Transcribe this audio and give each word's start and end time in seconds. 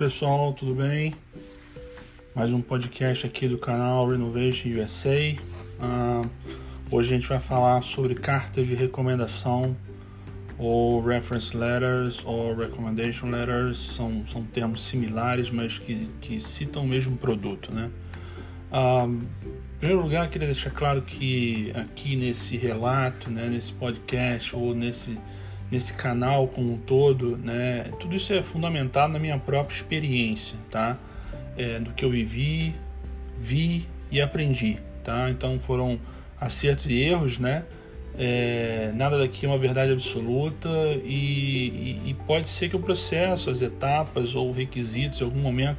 pessoal, 0.00 0.54
tudo 0.54 0.74
bem? 0.74 1.14
Mais 2.34 2.54
um 2.54 2.62
podcast 2.62 3.26
aqui 3.26 3.46
do 3.46 3.58
canal 3.58 4.08
Renovation 4.08 4.70
USA. 4.70 5.36
Uh, 5.78 6.26
hoje 6.90 7.12
a 7.12 7.18
gente 7.18 7.28
vai 7.28 7.38
falar 7.38 7.82
sobre 7.82 8.14
cartas 8.14 8.66
de 8.66 8.74
recomendação 8.74 9.76
ou 10.56 11.04
reference 11.04 11.54
letters 11.54 12.22
ou 12.24 12.56
recommendation 12.56 13.28
letters. 13.28 13.76
São, 13.76 14.26
são 14.26 14.42
termos 14.42 14.82
similares, 14.82 15.50
mas 15.50 15.78
que, 15.78 16.08
que 16.22 16.40
citam 16.40 16.84
o 16.84 16.88
mesmo 16.88 17.18
produto, 17.18 17.70
né? 17.70 17.90
Uh, 18.72 19.06
em 19.06 19.78
primeiro 19.78 20.02
lugar, 20.02 20.30
queria 20.30 20.46
deixar 20.46 20.70
claro 20.70 21.02
que 21.02 21.72
aqui 21.74 22.16
nesse 22.16 22.56
relato, 22.56 23.30
né, 23.30 23.50
nesse 23.50 23.74
podcast 23.74 24.56
ou 24.56 24.74
nesse 24.74 25.18
nesse 25.70 25.92
canal 25.92 26.48
como 26.48 26.74
um 26.74 26.78
todo, 26.78 27.36
né? 27.36 27.84
Tudo 28.00 28.16
isso 28.16 28.32
é 28.32 28.42
fundamentado 28.42 29.12
na 29.12 29.18
minha 29.18 29.38
própria 29.38 29.76
experiência, 29.76 30.58
tá? 30.70 30.98
É, 31.56 31.78
do 31.78 31.92
que 31.92 32.04
eu 32.04 32.10
vivi, 32.10 32.74
vi 33.38 33.86
e 34.10 34.20
aprendi, 34.20 34.78
tá? 35.04 35.30
Então 35.30 35.58
foram 35.60 35.98
acertos 36.40 36.86
e 36.86 37.00
erros, 37.00 37.38
né? 37.38 37.64
É, 38.18 38.92
nada 38.96 39.18
daqui 39.18 39.46
é 39.46 39.48
uma 39.48 39.58
verdade 39.58 39.92
absoluta 39.92 40.68
e, 41.04 42.00
e, 42.04 42.10
e, 42.10 42.14
pode 42.26 42.48
ser 42.48 42.68
que 42.68 42.76
o 42.76 42.80
processo, 42.80 43.48
as 43.48 43.62
etapas 43.62 44.34
ou 44.34 44.50
requisitos 44.50 45.20
em 45.20 45.24
algum 45.24 45.40
momento 45.40 45.78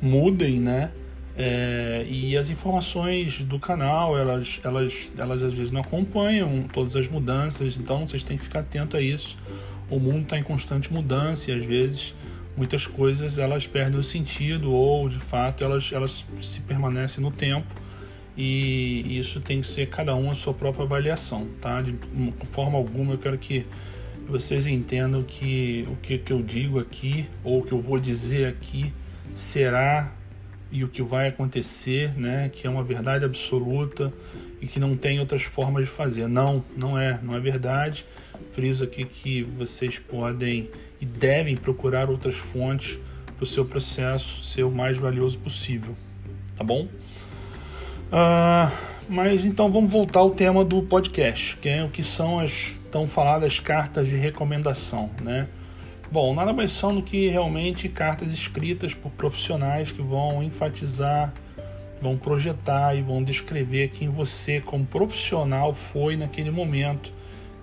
mudem, 0.00 0.58
né? 0.58 0.90
É, 1.38 2.06
e 2.08 2.36
as 2.36 2.48
informações 2.48 3.42
do 3.42 3.58
canal, 3.58 4.16
elas, 4.16 4.58
elas, 4.64 5.12
elas 5.18 5.42
às 5.42 5.52
vezes 5.52 5.70
não 5.70 5.82
acompanham 5.82 6.62
todas 6.72 6.96
as 6.96 7.08
mudanças, 7.08 7.76
então 7.76 8.08
vocês 8.08 8.22
têm 8.22 8.38
que 8.38 8.44
ficar 8.44 8.60
atento 8.60 8.96
a 8.96 9.00
isso. 9.00 9.36
O 9.90 9.98
mundo 9.98 10.22
está 10.22 10.38
em 10.38 10.42
constante 10.42 10.90
mudança 10.92 11.50
e 11.50 11.54
às 11.54 11.64
vezes 11.64 12.14
muitas 12.56 12.86
coisas 12.86 13.36
elas 13.36 13.66
perdem 13.66 14.00
o 14.00 14.02
sentido 14.02 14.72
ou 14.72 15.08
de 15.10 15.18
fato 15.18 15.62
elas, 15.62 15.90
elas 15.92 16.24
se 16.40 16.60
permanecem 16.60 17.22
no 17.22 17.30
tempo 17.30 17.66
e 18.34 19.18
isso 19.18 19.38
tem 19.40 19.60
que 19.60 19.66
ser 19.66 19.88
cada 19.88 20.14
um 20.14 20.30
a 20.30 20.34
sua 20.34 20.54
própria 20.54 20.84
avaliação, 20.84 21.46
tá? 21.60 21.82
De 21.82 21.94
forma 22.50 22.78
alguma 22.78 23.12
eu 23.14 23.18
quero 23.18 23.36
que 23.36 23.66
vocês 24.26 24.66
entendam 24.66 25.22
que 25.22 25.86
o 25.90 25.96
que, 25.96 26.18
que 26.18 26.32
eu 26.32 26.42
digo 26.42 26.78
aqui 26.78 27.28
ou 27.44 27.60
o 27.60 27.62
que 27.62 27.72
eu 27.72 27.80
vou 27.80 27.98
dizer 27.98 28.46
aqui 28.46 28.92
será 29.34 30.12
e 30.70 30.82
o 30.84 30.88
que 30.88 31.02
vai 31.02 31.28
acontecer, 31.28 32.16
né, 32.18 32.50
que 32.52 32.66
é 32.66 32.70
uma 32.70 32.82
verdade 32.82 33.24
absoluta 33.24 34.12
e 34.60 34.66
que 34.66 34.80
não 34.80 34.96
tem 34.96 35.20
outras 35.20 35.42
formas 35.42 35.84
de 35.84 35.90
fazer. 35.90 36.28
Não, 36.28 36.64
não 36.76 36.98
é, 36.98 37.18
não 37.22 37.34
é 37.34 37.40
verdade. 37.40 38.04
Friso 38.52 38.84
aqui 38.84 39.04
que 39.04 39.42
vocês 39.42 39.98
podem 39.98 40.68
e 41.00 41.06
devem 41.06 41.56
procurar 41.56 42.10
outras 42.10 42.36
fontes 42.36 42.98
para 43.36 43.44
o 43.44 43.46
seu 43.46 43.64
processo 43.64 44.44
ser 44.44 44.64
o 44.64 44.70
mais 44.70 44.96
valioso 44.96 45.38
possível, 45.38 45.94
tá 46.56 46.64
bom? 46.64 46.88
Uh, 48.06 48.72
mas 49.08 49.44
então 49.44 49.70
vamos 49.70 49.90
voltar 49.90 50.20
ao 50.20 50.30
tema 50.30 50.64
do 50.64 50.82
podcast, 50.82 51.56
que 51.58 51.68
é 51.68 51.84
o 51.84 51.88
que 51.88 52.02
são 52.02 52.40
as 52.40 52.72
tão 52.90 53.06
faladas 53.06 53.60
cartas 53.60 54.08
de 54.08 54.16
recomendação, 54.16 55.10
né? 55.22 55.48
Bom, 56.10 56.32
nada 56.34 56.52
mais 56.52 56.70
são 56.70 56.94
do 56.94 57.02
que 57.02 57.28
realmente 57.28 57.88
cartas 57.88 58.28
escritas 58.28 58.94
por 58.94 59.10
profissionais 59.10 59.90
que 59.90 60.00
vão 60.00 60.40
enfatizar, 60.40 61.34
vão 62.00 62.16
projetar 62.16 62.94
e 62.94 63.02
vão 63.02 63.24
descrever 63.24 63.88
quem 63.88 64.08
você, 64.08 64.60
como 64.60 64.86
profissional, 64.86 65.74
foi 65.74 66.16
naquele 66.16 66.50
momento 66.50 67.10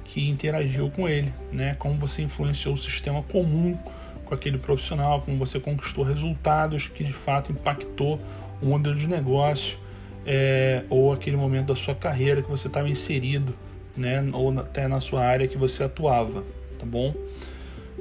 que 0.04 0.30
interagiu 0.30 0.92
com 0.92 1.08
ele, 1.08 1.34
né? 1.54 1.76
Como 1.80 1.98
você 1.98 2.22
influenciou 2.22 2.76
o 2.76 2.78
sistema 2.78 3.24
comum 3.24 3.78
com 4.26 4.36
aquele 4.36 4.58
profissional, 4.58 5.22
como 5.22 5.38
você 5.38 5.60
conquistou 5.60 6.04
resultados 6.04 6.88
que 6.88 7.04
de 7.04 7.14
fato 7.14 7.52
impactou 7.52 8.20
o 8.62 8.66
modelo 8.66 8.96
de 8.96 9.08
negócio 9.08 9.78
é, 10.26 10.84
ou 10.90 11.12
aquele 11.14 11.38
momento 11.38 11.68
da 11.68 11.76
sua 11.76 11.96
carreira 11.96 12.42
que 12.42 12.50
você 12.50 12.68
estava 12.68 12.90
inserido, 12.90 13.56
né? 13.96 14.22
Ou 14.34 14.52
até 14.60 14.88
na 14.88 15.00
sua 15.00 15.24
área 15.24 15.48
que 15.48 15.58
você 15.58 15.84
atuava, 15.84 16.44
tá 16.78 16.86
bom? 16.86 17.14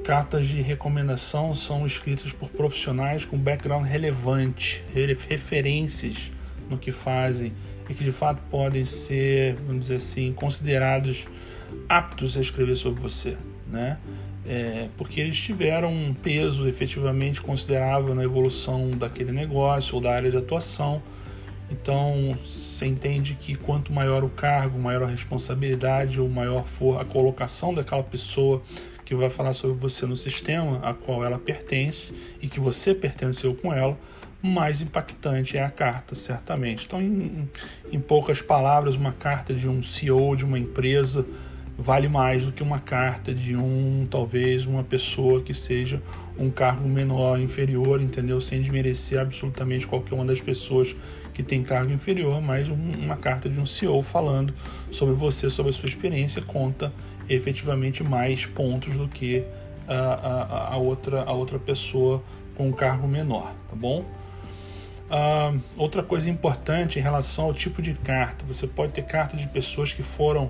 Cartas 0.03 0.47
de 0.47 0.61
recomendação 0.61 1.55
são 1.55 1.85
escritas 1.85 2.33
por 2.33 2.49
profissionais 2.49 3.23
com 3.23 3.37
background 3.37 3.85
relevante, 3.85 4.83
referências 4.93 6.31
no 6.69 6.77
que 6.77 6.91
fazem 6.91 7.53
e 7.89 7.93
que 7.93 8.03
de 8.03 8.11
fato 8.11 8.41
podem 8.49 8.85
ser, 8.85 9.55
vamos 9.55 9.81
dizer 9.81 9.95
assim, 9.95 10.33
considerados 10.33 11.25
aptos 11.87 12.37
a 12.37 12.41
escrever 12.41 12.75
sobre 12.75 13.01
você, 13.01 13.37
né? 13.67 13.97
É, 14.45 14.89
porque 14.97 15.21
eles 15.21 15.37
tiveram 15.37 15.93
um 15.93 16.13
peso 16.13 16.67
efetivamente 16.67 17.41
considerável 17.41 18.13
na 18.13 18.23
evolução 18.23 18.91
daquele 18.91 19.31
negócio 19.31 19.95
ou 19.95 20.01
da 20.01 20.13
área 20.13 20.29
de 20.29 20.35
atuação. 20.35 21.01
Então, 21.71 22.37
você 22.43 22.85
entende 22.85 23.37
que 23.39 23.55
quanto 23.55 23.93
maior 23.93 24.23
o 24.23 24.29
cargo, 24.29 24.77
maior 24.77 25.03
a 25.03 25.07
responsabilidade 25.07 26.19
ou 26.19 26.27
maior 26.27 26.65
for 26.65 26.99
a 26.99 27.05
colocação 27.05 27.73
daquela 27.73 28.03
pessoa 28.03 28.61
que 29.05 29.15
vai 29.15 29.29
falar 29.29 29.53
sobre 29.53 29.77
você 29.77 30.05
no 30.05 30.15
sistema 30.15 30.79
a 30.83 30.93
qual 30.93 31.23
ela 31.23 31.37
pertence 31.37 32.13
e 32.41 32.47
que 32.47 32.59
você 32.59 32.93
pertenceu 32.93 33.53
com 33.55 33.73
ela, 33.73 33.97
mais 34.41 34.81
impactante 34.81 35.57
é 35.57 35.63
a 35.63 35.69
carta, 35.69 36.15
certamente. 36.15 36.85
Então, 36.85 37.01
em, 37.01 37.49
em 37.91 37.99
poucas 37.99 38.41
palavras, 38.41 38.95
uma 38.95 39.13
carta 39.13 39.53
de 39.53 39.69
um 39.69 39.81
CEO 39.81 40.35
de 40.35 40.43
uma 40.43 40.59
empresa 40.59 41.25
vale 41.77 42.07
mais 42.07 42.45
do 42.45 42.51
que 42.51 42.61
uma 42.61 42.79
carta 42.79 43.33
de 43.33 43.55
um, 43.55 44.05
talvez, 44.09 44.65
uma 44.65 44.83
pessoa 44.83 45.41
que 45.41 45.53
seja 45.53 46.01
um 46.37 46.49
cargo 46.49 46.87
menor, 46.87 47.39
inferior, 47.39 48.01
entendeu? 48.01 48.39
Sem 48.41 48.61
desmerecer 48.61 49.19
absolutamente 49.19 49.87
qualquer 49.87 50.15
uma 50.15 50.25
das 50.25 50.41
pessoas 50.41 50.95
que 51.33 51.41
tem 51.41 51.63
cargo 51.63 51.91
inferior, 51.91 52.41
mas 52.41 52.69
uma 52.69 53.15
carta 53.17 53.49
de 53.49 53.59
um 53.59 53.65
CEO 53.65 54.01
falando 54.03 54.53
sobre 54.91 55.15
você, 55.15 55.49
sobre 55.49 55.71
a 55.71 55.73
sua 55.73 55.89
experiência, 55.89 56.41
conta 56.41 56.93
efetivamente 57.27 58.03
mais 58.03 58.45
pontos 58.45 58.95
do 58.97 59.07
que 59.07 59.43
a, 59.87 59.93
a, 59.95 60.73
a 60.73 60.77
outra, 60.77 61.23
a 61.23 61.31
outra 61.33 61.57
pessoa 61.57 62.23
com 62.55 62.67
um 62.67 62.71
cargo 62.71 63.07
menor, 63.07 63.51
tá 63.69 63.75
bom? 63.75 64.05
Uh, 65.09 65.59
outra 65.77 66.01
coisa 66.01 66.29
importante 66.29 66.97
em 66.97 67.01
relação 67.01 67.45
ao 67.45 67.53
tipo 67.53 67.81
de 67.81 67.93
carta, 67.93 68.45
você 68.47 68.65
pode 68.65 68.93
ter 68.93 69.03
cartas 69.03 69.39
de 69.39 69.47
pessoas 69.47 69.93
que 69.93 70.01
foram 70.01 70.49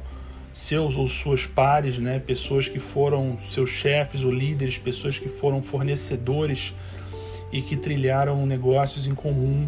seus 0.53 0.95
ou 0.95 1.07
suas 1.07 1.45
pares, 1.45 1.97
né? 1.97 2.19
pessoas 2.19 2.67
que 2.67 2.79
foram 2.79 3.37
seus 3.49 3.69
chefes 3.69 4.23
ou 4.23 4.31
líderes, 4.31 4.77
pessoas 4.77 5.17
que 5.17 5.27
foram 5.27 5.61
fornecedores 5.63 6.73
e 7.51 7.61
que 7.61 7.75
trilharam 7.75 8.45
negócios 8.45 9.07
em 9.07 9.15
comum, 9.15 9.67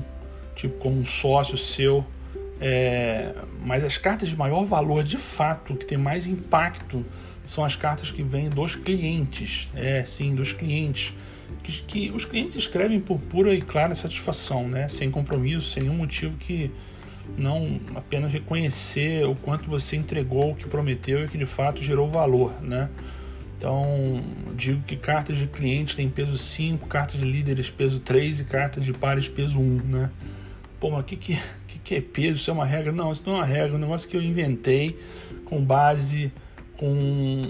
tipo 0.55 0.77
como 0.77 0.99
um 0.99 1.05
sócio 1.05 1.57
seu 1.57 2.05
é, 2.59 3.33
mas 3.59 3.83
as 3.83 3.97
cartas 3.97 4.29
de 4.29 4.35
maior 4.35 4.65
valor, 4.65 5.03
de 5.03 5.17
fato, 5.17 5.75
que 5.75 5.85
tem 5.85 5.97
mais 5.97 6.27
impacto, 6.27 7.05
são 7.45 7.63
as 7.63 7.75
cartas 7.75 8.11
que 8.11 8.23
vêm 8.23 8.49
dos 8.49 8.75
clientes. 8.75 9.69
É, 9.75 10.03
sim, 10.05 10.33
dos 10.33 10.53
clientes. 10.53 11.13
Que, 11.63 11.71
que, 11.83 12.11
os 12.11 12.25
clientes 12.25 12.55
escrevem 12.55 12.99
por 12.99 13.19
pura 13.19 13.53
e 13.53 13.61
clara 13.61 13.93
satisfação, 13.93 14.67
né? 14.67 14.87
sem 14.87 15.11
compromisso, 15.11 15.69
sem 15.69 15.83
nenhum 15.83 15.95
motivo 15.95 16.37
que 16.37 16.71
não 17.37 17.79
apenas 17.95 18.31
reconhecer 18.31 19.25
o 19.27 19.35
quanto 19.35 19.69
você 19.69 19.95
entregou 19.95 20.51
o 20.51 20.55
que 20.55 20.67
prometeu 20.67 21.25
e 21.25 21.27
que 21.27 21.37
de 21.37 21.45
fato 21.45 21.83
gerou 21.83 22.09
valor. 22.09 22.53
Né? 22.61 22.89
Então, 23.57 24.23
digo 24.55 24.81
que 24.83 24.95
cartas 24.95 25.37
de 25.37 25.47
clientes 25.47 25.95
têm 25.95 26.09
peso 26.09 26.37
5, 26.37 26.87
cartas 26.87 27.19
de 27.19 27.25
líderes 27.25 27.69
peso 27.69 27.99
3 27.99 28.39
e 28.39 28.43
cartas 28.43 28.83
de 28.83 28.93
pares 28.93 29.27
peso 29.27 29.59
1. 29.59 29.61
Um, 29.61 29.81
né? 29.83 30.09
Pô, 30.85 30.91
mas 30.91 30.99
o 30.99 31.03
que, 31.03 31.15
que, 31.15 31.39
que, 31.67 31.79
que 31.79 31.95
é 31.95 32.01
peso? 32.01 32.35
Isso 32.35 32.51
é 32.51 32.53
uma 32.53 32.63
regra? 32.63 32.91
Não, 32.91 33.11
isso 33.11 33.23
não 33.25 33.33
é 33.33 33.37
uma 33.37 33.45
regra, 33.45 33.69
é 33.69 33.75
um 33.75 33.79
negócio 33.79 34.07
que 34.07 34.15
eu 34.15 34.21
inventei 34.21 34.95
com 35.43 35.59
base 35.65 36.31
com 36.77 36.93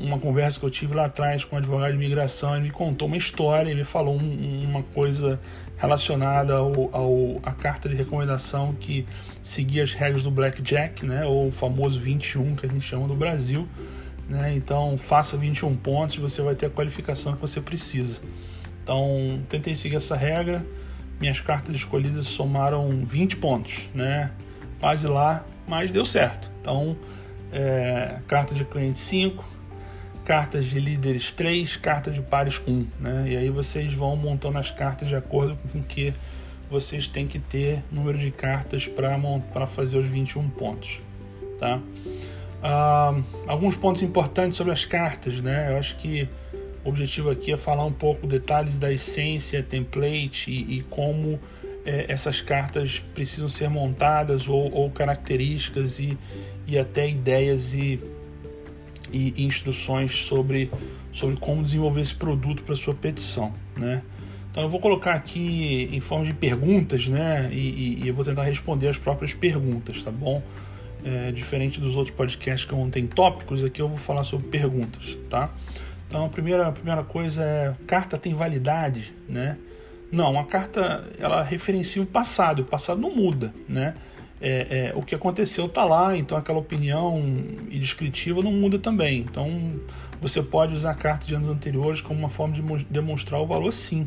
uma 0.06 0.18
conversa 0.18 0.58
que 0.58 0.66
eu 0.66 0.70
tive 0.70 0.94
lá 0.94 1.08
atrás 1.08 1.44
com 1.44 1.58
um 1.58 1.60
advogado 1.60 1.90
de 1.90 1.98
imigração, 1.98 2.56
ele 2.56 2.64
me 2.64 2.72
contou 2.72 3.10
uma 3.10 3.18
história, 3.18 3.70
ele 3.70 3.84
falou 3.84 4.16
um, 4.16 4.64
uma 4.64 4.84
coisa 4.84 5.38
relacionada 5.76 6.54
ao, 6.54 6.96
ao, 6.96 7.42
à 7.44 7.52
carta 7.52 7.90
de 7.90 7.96
recomendação 7.96 8.74
que 8.80 9.06
seguia 9.44 9.84
as 9.84 9.92
regras 9.92 10.24
do 10.24 10.32
Blackjack, 10.32 11.06
né, 11.06 11.26
ou 11.26 11.50
o 11.50 11.52
famoso 11.52 12.00
21 12.00 12.56
que 12.56 12.66
a 12.66 12.70
gente 12.70 12.86
chama 12.86 13.06
do 13.06 13.16
Brasil. 13.16 13.68
Né, 14.30 14.54
então, 14.56 14.98
faça 14.98 15.36
21 15.36 15.76
pontos 15.76 16.16
e 16.16 16.20
você 16.22 16.42
vai 16.42 16.56
ter 16.56 16.68
a 16.68 16.70
qualificação 16.70 17.34
que 17.34 17.42
você 17.42 17.60
precisa. 17.60 18.22
Então, 18.82 19.42
tentei 19.50 19.76
seguir 19.76 19.98
essa 19.98 20.16
regra 20.16 20.66
minhas 21.20 21.40
cartas 21.40 21.76
escolhidas 21.76 22.28
somaram 22.28 23.04
20 23.06 23.38
pontos, 23.38 23.88
né? 23.94 24.32
Quase 24.80 25.08
lá, 25.08 25.46
mas 25.68 25.92
deu 25.92 26.06
certo. 26.06 26.52
Então, 26.62 26.98
é, 27.52 28.20
carta 28.28 28.54
de 28.54 28.66
cliente 28.66 29.00
5, 29.00 29.44
cartas 30.26 30.66
de 30.66 30.80
líderes 30.80 31.32
3, 31.32 31.78
cartas 31.78 32.16
de 32.16 32.22
pares 32.22 32.62
1, 32.68 32.88
né? 33.00 33.26
E 33.28 33.38
aí 33.38 33.50
vocês 33.50 33.94
vão 33.94 34.16
montando 34.16 34.58
as 34.58 34.72
cartas 34.72 35.08
de 35.08 35.16
acordo 35.16 35.58
com 35.72 35.80
o 35.80 35.84
que 35.84 36.14
vocês 36.70 37.08
têm 37.08 37.28
que 37.28 37.40
ter 37.40 37.84
número 37.92 38.18
de 38.18 38.32
cartas 38.32 38.88
para 38.88 39.68
fazer 39.68 39.98
os 39.98 40.06
21 40.06 40.50
pontos, 40.50 41.00
tá? 41.60 41.80
Ah, 42.62 43.14
alguns 43.46 43.78
pontos 43.78 44.02
importantes 44.02 44.58
sobre 44.58 44.74
as 44.74 44.84
cartas, 44.84 45.42
né? 45.42 45.72
Eu 45.72 45.78
acho 45.78 45.96
que 45.98 46.28
Objetivo 46.86 47.32
aqui 47.32 47.52
é 47.52 47.58
falar 47.58 47.84
um 47.84 47.92
pouco 47.92 48.28
detalhes 48.28 48.78
da 48.78 48.94
essência, 48.94 49.64
template 49.64 50.52
e, 50.52 50.78
e 50.78 50.82
como 50.84 51.40
é, 51.84 52.06
essas 52.08 52.42
cartas 52.42 53.00
precisam 53.16 53.50
ser 53.50 53.70
montadas 53.72 54.48
ou, 54.48 54.72
ou 54.72 54.92
características 54.92 55.98
e, 56.00 56.16
e 56.68 56.78
até 56.78 57.10
ideias 57.10 57.74
e, 57.74 58.00
e 59.12 59.44
instruções 59.44 60.12
sobre, 60.14 60.70
sobre 61.12 61.38
como 61.38 61.64
desenvolver 61.64 62.02
esse 62.02 62.14
produto 62.14 62.62
para 62.62 62.76
sua 62.76 62.94
petição, 62.94 63.52
né? 63.76 64.04
Então 64.52 64.64
eu 64.64 64.70
vou 64.70 64.80
colocar 64.80 65.16
aqui 65.16 65.90
em 65.92 66.00
forma 66.00 66.24
de 66.24 66.34
perguntas, 66.34 67.08
né? 67.08 67.50
E, 67.52 67.56
e, 67.56 68.04
e 68.04 68.08
eu 68.08 68.14
vou 68.14 68.24
tentar 68.24 68.44
responder 68.44 68.88
as 68.88 68.98
próprias 68.98 69.34
perguntas, 69.34 70.04
tá 70.04 70.12
bom? 70.12 70.42
É, 71.04 71.32
diferente 71.32 71.80
dos 71.80 71.96
outros 71.96 72.16
podcasts 72.16 72.64
que 72.64 72.74
não 72.74 72.90
tem 72.90 73.06
tópicos, 73.06 73.64
aqui 73.64 73.82
eu 73.82 73.90
vou 73.90 73.98
falar 73.98 74.24
sobre 74.24 74.48
perguntas, 74.48 75.18
tá? 75.30 75.52
Então 76.08 76.26
a 76.26 76.30
primeira, 76.30 76.68
a 76.68 76.72
primeira 76.72 77.04
coisa 77.04 77.44
é 77.44 77.74
carta 77.86 78.18
tem 78.18 78.34
validade, 78.34 79.14
né? 79.28 79.58
Não, 80.12 80.40
a 80.40 80.46
carta 80.46 81.04
ela 81.20 81.44
referencia 81.44 82.02
o 82.02 82.06
passado, 82.06 82.62
o 82.62 82.66
passado 82.66 83.02
não 83.02 83.14
muda, 83.14 83.54
né? 83.68 83.96
É, 84.40 84.92
é, 84.92 84.94
o 84.96 85.02
que 85.02 85.16
aconteceu 85.16 85.66
está 85.66 85.86
lá, 85.86 86.16
então 86.16 86.38
aquela 86.38 86.60
opinião 86.60 87.22
descritiva 87.70 88.42
não 88.44 88.52
muda 88.52 88.78
também. 88.78 89.22
Então 89.22 89.74
você 90.22 90.42
pode 90.42 90.74
usar 90.76 90.94
cartas 90.96 91.28
de 91.28 91.36
anos 91.36 91.50
anteriores 91.50 92.02
como 92.02 92.20
uma 92.20 92.30
forma 92.30 92.54
de 92.54 92.86
demonstrar 92.86 93.42
o 93.42 93.48
valor, 93.48 93.74
sim. 93.74 94.06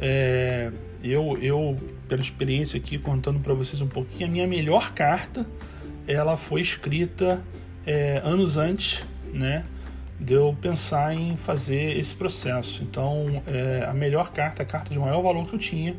É, 0.00 0.70
eu, 1.02 1.38
eu, 1.40 1.78
pela 2.08 2.20
experiência 2.20 2.76
aqui, 2.76 2.98
contando 2.98 3.40
para 3.40 3.54
vocês 3.54 3.80
um 3.80 3.88
pouquinho, 3.88 4.28
a 4.28 4.30
minha 4.30 4.46
melhor 4.46 4.92
carta 4.92 5.46
ela 6.06 6.36
foi 6.36 6.60
escrita 6.60 7.42
é, 7.86 8.20
anos 8.24 8.56
antes, 8.56 9.02
né? 9.32 9.64
De 10.22 10.34
eu 10.34 10.56
pensar 10.60 11.14
em 11.14 11.36
fazer 11.36 11.98
esse 11.98 12.14
processo. 12.14 12.82
Então, 12.82 13.42
é, 13.46 13.84
a 13.88 13.92
melhor 13.92 14.30
carta, 14.30 14.62
a 14.62 14.66
carta 14.66 14.90
de 14.90 14.98
maior 14.98 15.20
valor 15.20 15.46
que 15.48 15.54
eu 15.54 15.58
tinha, 15.58 15.96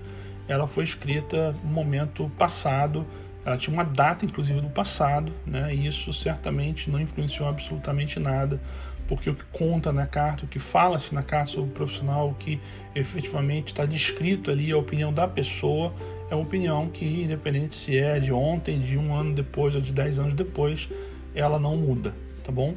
ela 0.48 0.68
foi 0.68 0.84
escrita 0.84 1.54
no 1.64 1.70
momento 1.70 2.32
passado. 2.38 3.06
Ela 3.46 3.58
tinha 3.58 3.74
uma 3.74 3.84
data, 3.84 4.24
inclusive, 4.24 4.62
do 4.62 4.70
passado, 4.70 5.32
né? 5.46 5.76
E 5.76 5.86
isso 5.86 6.14
certamente 6.14 6.90
não 6.90 7.00
influenciou 7.00 7.50
absolutamente 7.50 8.20
nada 8.20 8.60
porque 9.08 9.30
o 9.30 9.36
que 9.36 9.44
conta 9.46 9.92
na 9.92 10.08
carta, 10.08 10.46
o 10.46 10.48
que 10.48 10.60
fala-se 10.60 11.14
na 11.14 11.22
carta 11.22 11.52
sobre 11.52 11.70
o 11.70 11.74
profissional, 11.74 12.30
o 12.30 12.34
que 12.34 12.60
efetivamente 12.96 13.68
está 13.68 13.86
descrito 13.86 14.50
ali, 14.50 14.72
a 14.72 14.78
opinião 14.78 15.12
da 15.12 15.28
pessoa, 15.28 15.94
é 16.30 16.36
uma 16.36 16.44
opinião 16.44 16.88
que, 16.90 17.24
independente 17.24 17.76
se 17.76 17.98
é 17.98 18.20
de 18.20 18.32
ontem, 18.32 18.80
de 18.80 18.98
um 18.98 19.14
ano 19.14 19.34
depois 19.34 19.76
ou 19.76 19.82
de 19.82 19.92
dez 19.92 20.18
anos 20.18 20.34
depois, 20.34 20.88
ela 21.36 21.60
não 21.60 21.76
muda, 21.76 22.14
tá 22.44 22.52
bom? 22.52 22.76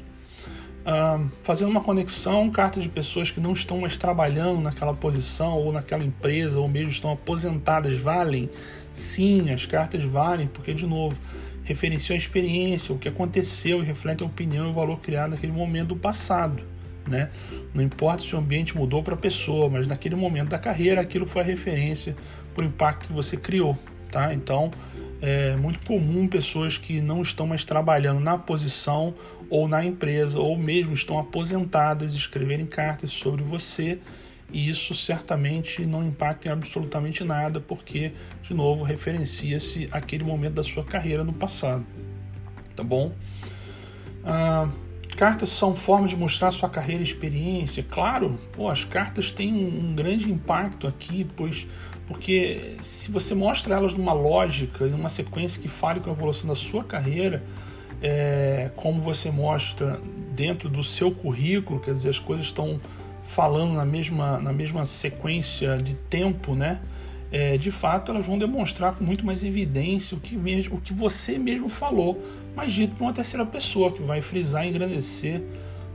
Fazendo 1.42 1.70
uma 1.70 1.80
conexão, 1.80 2.48
cartas 2.48 2.82
de 2.82 2.88
pessoas 2.88 3.30
que 3.30 3.40
não 3.40 3.52
estão 3.52 3.80
mais 3.80 3.98
trabalhando 3.98 4.60
naquela 4.60 4.94
posição 4.94 5.54
ou 5.54 5.72
naquela 5.72 6.04
empresa, 6.04 6.60
ou 6.60 6.68
mesmo 6.68 6.90
estão 6.90 7.10
aposentadas, 7.10 7.98
valem? 7.98 8.48
Sim, 8.92 9.50
as 9.50 9.66
cartas 9.66 10.04
valem, 10.04 10.46
porque, 10.46 10.72
de 10.72 10.86
novo, 10.86 11.18
referenciam 11.64 12.14
a 12.14 12.18
experiência, 12.18 12.94
o 12.94 12.98
que 12.98 13.08
aconteceu 13.08 13.82
e 13.82 13.84
reflete 13.84 14.22
a 14.22 14.26
opinião 14.26 14.68
e 14.68 14.70
o 14.70 14.72
valor 14.72 15.00
criado 15.00 15.32
naquele 15.32 15.52
momento 15.52 15.88
do 15.88 15.96
passado. 15.96 16.62
Né? 17.06 17.30
Não 17.74 17.82
importa 17.82 18.22
se 18.22 18.34
o 18.34 18.38
ambiente 18.38 18.76
mudou 18.76 19.02
para 19.02 19.14
a 19.14 19.16
pessoa, 19.16 19.68
mas 19.68 19.86
naquele 19.86 20.14
momento 20.14 20.50
da 20.50 20.58
carreira 20.58 21.00
aquilo 21.00 21.26
foi 21.26 21.42
a 21.42 21.44
referência 21.44 22.16
para 22.54 22.64
o 22.64 22.66
impacto 22.66 23.08
que 23.08 23.12
você 23.12 23.36
criou. 23.36 23.76
Tá? 24.10 24.32
Então 24.32 24.70
é 25.20 25.56
muito 25.56 25.86
comum 25.86 26.28
pessoas 26.28 26.76
que 26.78 27.00
não 27.00 27.22
estão 27.22 27.46
mais 27.46 27.64
trabalhando 27.64 28.20
na 28.20 28.36
posição 28.36 29.14
ou 29.48 29.68
na 29.68 29.84
empresa, 29.84 30.38
ou 30.38 30.56
mesmo 30.56 30.92
estão 30.94 31.18
aposentadas, 31.18 32.14
escreverem 32.14 32.66
cartas 32.66 33.12
sobre 33.12 33.42
você 33.42 33.98
e 34.52 34.68
isso 34.68 34.94
certamente 34.94 35.84
não 35.84 36.06
impacta 36.06 36.48
em 36.48 36.50
absolutamente 36.52 37.24
nada, 37.24 37.60
porque, 37.60 38.12
de 38.42 38.54
novo, 38.54 38.84
referencia-se 38.84 39.88
aquele 39.90 40.24
momento 40.24 40.54
da 40.54 40.62
sua 40.62 40.84
carreira 40.84 41.24
no 41.24 41.32
passado. 41.32 41.84
Tá 42.74 42.84
bom? 42.84 43.12
Ah, 44.24 44.68
cartas 45.16 45.50
são 45.50 45.74
formas 45.74 46.10
de 46.10 46.16
mostrar 46.16 46.52
sua 46.52 46.68
carreira 46.68 47.02
e 47.02 47.04
experiência. 47.04 47.82
Claro, 47.82 48.38
pô, 48.52 48.68
as 48.68 48.84
cartas 48.84 49.32
têm 49.32 49.52
um, 49.52 49.90
um 49.90 49.94
grande 49.94 50.30
impacto 50.30 50.86
aqui, 50.86 51.26
pois 51.36 51.66
porque 52.06 52.76
se 52.80 53.10
você 53.10 53.34
mostra 53.34 53.74
elas 53.74 53.94
numa 53.94 54.12
lógica, 54.12 54.86
em 54.86 54.94
uma 54.94 55.08
sequência 55.08 55.60
que 55.60 55.68
fale 55.68 56.00
com 56.00 56.08
a 56.08 56.12
evolução 56.12 56.48
da 56.48 56.54
sua 56.54 56.84
carreira, 56.84 57.42
é, 58.00 58.70
como 58.76 59.00
você 59.00 59.30
mostra 59.30 60.00
dentro 60.34 60.68
do 60.68 60.84
seu 60.84 61.10
currículo, 61.10 61.80
quer 61.80 61.94
dizer, 61.94 62.10
as 62.10 62.18
coisas 62.18 62.46
estão 62.46 62.80
falando 63.24 63.74
na 63.74 63.84
mesma, 63.84 64.38
na 64.38 64.52
mesma 64.52 64.84
sequência 64.84 65.76
de 65.78 65.94
tempo, 65.94 66.54
né? 66.54 66.80
É, 67.32 67.58
de 67.58 67.72
fato 67.72 68.12
elas 68.12 68.24
vão 68.24 68.38
demonstrar 68.38 68.94
com 68.94 69.02
muito 69.02 69.26
mais 69.26 69.42
evidência 69.42 70.16
o 70.16 70.20
que, 70.20 70.36
mesmo, 70.36 70.76
o 70.76 70.80
que 70.80 70.94
você 70.94 71.38
mesmo 71.38 71.68
falou, 71.68 72.22
mas 72.54 72.72
dito 72.72 72.94
por 72.94 73.04
uma 73.04 73.12
terceira 73.12 73.44
pessoa, 73.44 73.90
que 73.90 74.00
vai 74.00 74.22
frisar 74.22 74.64
e 74.64 74.70
engrandecer 74.70 75.42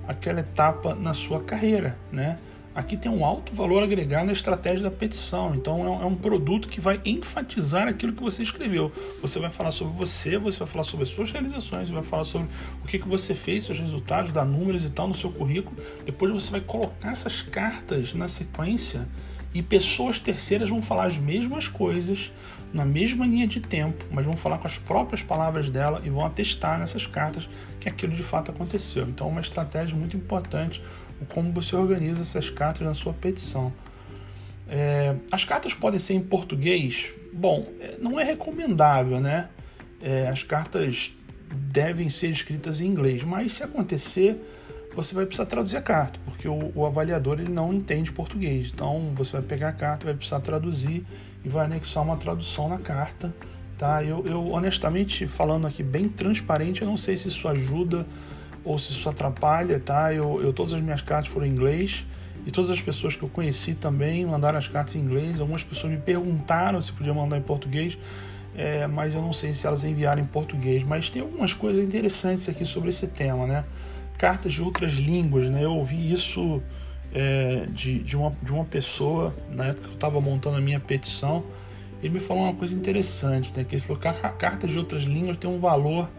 aquela 0.05 0.41
etapa 0.41 0.93
na 0.93 1.13
sua 1.13 1.41
carreira, 1.41 1.97
né? 2.11 2.37
Aqui 2.73 2.95
tem 2.95 3.11
um 3.11 3.25
alto 3.25 3.53
valor 3.53 3.83
agregado 3.83 4.27
na 4.27 4.31
estratégia 4.31 4.81
da 4.81 4.91
petição. 4.91 5.53
Então 5.53 5.85
é 6.01 6.05
um 6.05 6.13
é 6.13 6.15
produto 6.15 6.69
que 6.69 6.79
vai 6.79 7.01
enfatizar 7.03 7.87
aquilo 7.87 8.13
que 8.13 8.23
você 8.23 8.41
escreveu. 8.43 8.91
Você 9.21 9.39
vai 9.39 9.49
falar 9.49 9.73
sobre 9.73 9.93
você, 9.97 10.37
você 10.37 10.59
vai 10.59 10.67
falar 10.67 10.85
sobre 10.85 11.03
as 11.03 11.09
suas 11.09 11.31
realizações, 11.31 11.89
você 11.89 11.93
vai 11.93 12.03
falar 12.03 12.23
sobre 12.23 12.47
o 12.81 12.87
que 12.87 12.97
você 12.99 13.35
fez, 13.35 13.65
seus 13.65 13.79
resultados, 13.79 14.31
dar 14.31 14.45
números 14.45 14.85
e 14.85 14.89
tal 14.89 15.07
no 15.07 15.13
seu 15.13 15.29
currículo. 15.31 15.75
Depois 16.05 16.31
você 16.31 16.49
vai 16.49 16.61
colocar 16.61 17.11
essas 17.11 17.41
cartas 17.41 18.13
na 18.13 18.29
sequência 18.29 19.05
e 19.53 19.61
pessoas 19.61 20.17
terceiras 20.17 20.69
vão 20.69 20.81
falar 20.81 21.07
as 21.07 21.17
mesmas 21.17 21.67
coisas 21.67 22.31
na 22.73 22.85
mesma 22.85 23.25
linha 23.25 23.45
de 23.45 23.59
tempo, 23.59 24.05
mas 24.09 24.25
vão 24.25 24.37
falar 24.37 24.57
com 24.57 24.67
as 24.67 24.77
próprias 24.77 25.21
palavras 25.21 25.69
dela 25.69 26.01
e 26.05 26.09
vão 26.09 26.25
atestar 26.25 26.79
nessas 26.79 27.05
cartas 27.05 27.49
que 27.79 27.89
aquilo 27.89 28.13
de 28.13 28.23
fato 28.23 28.49
aconteceu. 28.49 29.03
Então, 29.09 29.27
é 29.27 29.29
uma 29.29 29.41
estratégia 29.41 29.93
muito 29.93 30.15
importante 30.15 30.81
como 31.29 31.51
você 31.51 31.75
organiza 31.75 32.21
essas 32.21 32.49
cartas 32.49 32.85
na 32.85 32.93
sua 32.93 33.13
petição. 33.13 33.71
É, 34.67 35.15
as 35.31 35.43
cartas 35.43 35.73
podem 35.73 35.99
ser 35.99 36.13
em 36.13 36.21
português? 36.21 37.11
Bom, 37.33 37.67
é, 37.79 37.97
não 37.99 38.19
é 38.19 38.23
recomendável, 38.23 39.19
né? 39.19 39.49
É, 40.01 40.27
as 40.27 40.43
cartas 40.43 41.11
devem 41.53 42.09
ser 42.09 42.29
escritas 42.29 42.81
em 42.81 42.87
inglês, 42.87 43.23
mas 43.23 43.53
se 43.53 43.63
acontecer, 43.63 44.41
você 44.95 45.13
vai 45.13 45.25
precisar 45.25 45.45
traduzir 45.45 45.77
a 45.77 45.81
carta, 45.81 46.19
porque 46.25 46.47
o, 46.47 46.71
o, 46.75 46.85
avaliador 46.85 47.39
ele 47.39 47.51
não 47.51 47.73
entende 47.73 48.11
português. 48.11 48.71
Então 48.73 49.13
você 49.15 49.33
vai 49.33 49.41
pegar 49.41 49.69
a 49.69 49.73
carta, 49.73 50.05
vai 50.05 50.15
precisar 50.15 50.39
traduzir 50.39 51.05
e 51.43 51.49
vai 51.49 51.65
anexar 51.65 52.03
uma 52.03 52.17
tradução 52.17 52.69
na 52.69 52.77
carta. 52.77 53.33
Tá? 53.77 54.03
Eu, 54.03 54.25
eu 54.25 54.51
honestamente 54.51 55.27
falando 55.27 55.65
aqui 55.67 55.83
bem 55.83 56.07
transparente, 56.07 56.81
eu 56.81 56.87
não 56.87 56.97
sei 56.97 57.17
se 57.17 57.27
isso 57.27 57.47
ajuda 57.47 58.05
ou 58.63 58.77
se 58.77 58.91
isso 58.91 59.09
atrapalha, 59.09 59.79
tá? 59.79 60.13
Eu, 60.13 60.41
eu 60.41 60.53
todas 60.53 60.73
as 60.73 60.81
minhas 60.81 61.01
cartas 61.01 61.31
foram 61.31 61.45
em 61.45 61.49
inglês 61.49 62.05
e 62.45 62.51
todas 62.51 62.69
as 62.69 62.81
pessoas 62.81 63.15
que 63.15 63.23
eu 63.23 63.29
conheci 63.29 63.73
também 63.73 64.25
mandaram 64.25 64.57
as 64.57 64.67
cartas 64.67 64.95
em 64.95 64.99
inglês. 64.99 65.39
Algumas 65.39 65.63
pessoas 65.63 65.93
me 65.93 65.99
perguntaram 65.99 66.81
se 66.81 66.91
podia 66.91 67.13
mandar 67.13 67.37
em 67.37 67.41
português, 67.41 67.97
é, 68.55 68.87
mas 68.87 69.13
eu 69.13 69.21
não 69.21 69.33
sei 69.33 69.53
se 69.53 69.67
elas 69.67 69.83
enviaram 69.83 70.21
em 70.21 70.25
português. 70.25 70.83
Mas 70.83 71.09
tem 71.09 71.21
algumas 71.21 71.53
coisas 71.53 71.83
interessantes 71.83 72.49
aqui 72.49 72.65
sobre 72.65 72.89
esse 72.89 73.07
tema, 73.07 73.45
né? 73.45 73.63
Cartas 74.17 74.53
de 74.53 74.61
outras 74.61 74.93
línguas, 74.93 75.49
né? 75.49 75.63
Eu 75.63 75.75
ouvi 75.75 76.11
isso 76.11 76.61
é, 77.13 77.67
de, 77.69 77.99
de, 77.99 78.17
uma, 78.17 78.33
de 78.41 78.51
uma 78.51 78.65
pessoa 78.65 79.35
na 79.49 79.65
época 79.65 79.83
que 79.83 79.89
eu 79.89 79.95
estava 79.95 80.19
montando 80.19 80.57
a 80.57 80.61
minha 80.61 80.79
petição. 80.79 81.43
Ele 82.01 82.15
me 82.15 82.19
falou 82.19 82.43
uma 82.43 82.55
coisa 82.55 82.73
interessante, 82.73 83.53
né? 83.55 83.63
Que 83.63 83.75
ele 83.75 83.83
falou 83.83 84.01
que 84.01 84.09
cartas 84.37 84.71
de 84.71 84.77
outras 84.79 85.03
línguas 85.03 85.37
têm 85.37 85.49
um 85.49 85.59
valor 85.59 86.09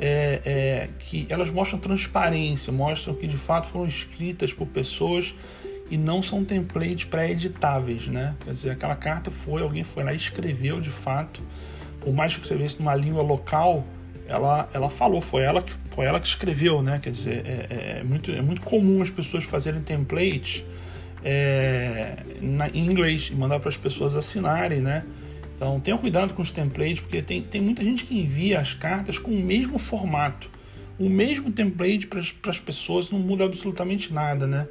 é, 0.00 0.40
é, 0.44 0.88
que 0.98 1.26
elas 1.28 1.50
mostram 1.50 1.78
transparência, 1.78 2.72
mostram 2.72 3.14
que 3.14 3.26
de 3.26 3.36
fato 3.36 3.68
foram 3.68 3.86
escritas 3.86 4.50
por 4.50 4.66
pessoas 4.66 5.34
e 5.90 5.98
não 5.98 6.22
são 6.22 6.42
templates 6.42 7.04
pré-editáveis, 7.04 8.06
né? 8.06 8.34
Quer 8.42 8.52
dizer, 8.52 8.70
aquela 8.70 8.96
carta 8.96 9.30
foi, 9.30 9.60
alguém 9.60 9.84
foi 9.84 10.02
lá 10.02 10.14
e 10.14 10.16
escreveu 10.16 10.80
de 10.80 10.90
fato, 10.90 11.42
por 12.00 12.14
mais 12.14 12.34
que 12.34 12.40
escrevesse 12.40 12.78
numa 12.78 12.94
língua 12.94 13.22
local, 13.22 13.84
ela, 14.26 14.68
ela 14.72 14.88
falou, 14.88 15.20
foi 15.20 15.42
ela 15.42 15.60
que, 15.60 15.72
foi 15.90 16.06
ela 16.06 16.18
que 16.18 16.28
escreveu, 16.28 16.80
né? 16.80 16.98
Quer 17.02 17.10
dizer, 17.10 17.44
é, 17.44 17.66
é, 17.68 17.98
é 17.98 18.02
muito, 18.02 18.30
é 18.30 18.40
muito 18.40 18.62
comum 18.62 19.02
as 19.02 19.10
pessoas 19.10 19.44
fazerem 19.44 19.82
templates 19.82 20.64
é, 21.22 22.14
na, 22.40 22.68
em 22.68 22.86
inglês 22.86 23.28
e 23.30 23.34
mandar 23.34 23.60
para 23.60 23.68
as 23.68 23.76
pessoas 23.76 24.14
assinarem, 24.14 24.80
né? 24.80 25.04
Então 25.60 25.78
tenha 25.78 25.98
cuidado 25.98 26.32
com 26.32 26.40
os 26.40 26.50
templates, 26.50 27.00
porque 27.00 27.20
tem, 27.20 27.42
tem 27.42 27.60
muita 27.60 27.84
gente 27.84 28.04
que 28.04 28.18
envia 28.18 28.58
as 28.58 28.72
cartas 28.72 29.18
com 29.18 29.30
o 29.30 29.42
mesmo 29.42 29.78
formato, 29.78 30.50
o 30.98 31.06
mesmo 31.06 31.52
template 31.52 32.06
para 32.06 32.18
as 32.50 32.58
pessoas, 32.58 33.10
não 33.10 33.18
muda 33.18 33.44
absolutamente 33.44 34.10
nada, 34.10 34.46
né? 34.46 34.66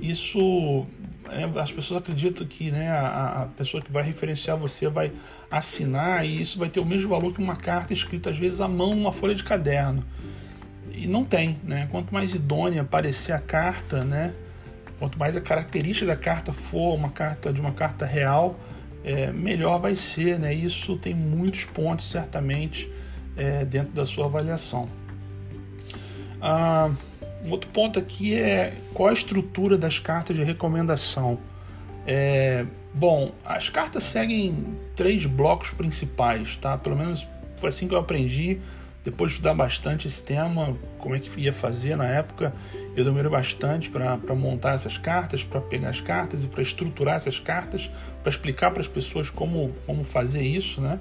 Isso 0.00 0.86
é, 1.28 1.60
as 1.60 1.72
pessoas 1.72 2.00
acreditam 2.00 2.46
que 2.46 2.70
né, 2.70 2.88
a, 2.88 3.42
a, 3.42 3.46
pessoa 3.46 3.82
que 3.82 3.90
vai 3.90 4.04
referenciar 4.04 4.56
você 4.56 4.88
vai 4.88 5.10
assinar 5.50 6.24
e 6.24 6.40
isso 6.40 6.56
vai 6.56 6.68
ter 6.68 6.78
o 6.78 6.84
mesmo 6.84 7.08
valor 7.08 7.34
que 7.34 7.42
uma 7.42 7.56
carta 7.56 7.92
escrita 7.92 8.30
às 8.30 8.38
vezes 8.38 8.60
à 8.60 8.68
mão 8.68 8.94
numa 8.94 9.12
folha 9.12 9.34
de 9.34 9.42
caderno. 9.42 10.04
E 10.92 11.08
não 11.08 11.24
tem, 11.24 11.58
né? 11.64 11.88
Quanto 11.90 12.14
mais 12.14 12.32
idônea 12.32 12.84
parecer 12.84 13.32
a 13.32 13.40
carta, 13.40 14.04
né? 14.04 14.32
quanto 15.00 15.18
mais 15.18 15.36
a 15.36 15.40
característica 15.40 16.06
da 16.06 16.16
carta 16.16 16.52
for 16.52 16.94
uma 16.94 17.10
carta 17.10 17.52
de 17.52 17.60
uma 17.60 17.72
carta 17.72 18.06
real, 18.06 18.58
é, 19.04 19.30
melhor 19.32 19.80
vai 19.80 19.94
ser, 19.94 20.38
né? 20.38 20.52
Isso 20.52 20.96
tem 20.96 21.14
muitos 21.14 21.64
pontos 21.64 22.10
certamente 22.10 22.90
é, 23.36 23.64
dentro 23.64 23.92
da 23.92 24.04
sua 24.04 24.26
avaliação. 24.26 24.88
Ah, 26.40 26.90
um 27.44 27.50
outro 27.50 27.70
ponto 27.70 27.98
aqui 27.98 28.34
é 28.34 28.74
qual 28.92 29.08
a 29.08 29.12
estrutura 29.12 29.78
das 29.78 29.98
cartas 29.98 30.36
de 30.36 30.42
recomendação. 30.42 31.38
É, 32.06 32.64
bom, 32.92 33.32
as 33.44 33.68
cartas 33.68 34.04
seguem 34.04 34.78
três 34.96 35.24
blocos 35.26 35.70
principais, 35.70 36.56
tá? 36.56 36.76
Pelo 36.76 36.96
menos 36.96 37.26
foi 37.58 37.68
assim 37.68 37.86
que 37.86 37.94
eu 37.94 37.98
aprendi. 37.98 38.60
Depois 39.04 39.30
de 39.30 39.36
estudar 39.36 39.54
bastante 39.54 40.06
esse 40.06 40.22
tema, 40.22 40.76
como 40.98 41.14
é 41.14 41.18
que 41.18 41.40
ia 41.40 41.52
fazer 41.52 41.96
na 41.96 42.06
época, 42.06 42.52
eu 42.96 43.04
demorei 43.04 43.30
bastante 43.30 43.88
para 43.88 44.34
montar 44.34 44.74
essas 44.74 44.98
cartas, 44.98 45.44
para 45.44 45.60
pegar 45.60 45.90
as 45.90 46.00
cartas 46.00 46.42
e 46.42 46.46
para 46.46 46.60
estruturar 46.60 47.16
essas 47.16 47.38
cartas, 47.38 47.90
para 48.22 48.30
explicar 48.30 48.70
para 48.70 48.80
as 48.80 48.88
pessoas 48.88 49.30
como, 49.30 49.72
como 49.86 50.02
fazer 50.04 50.42
isso, 50.42 50.80
né? 50.80 50.98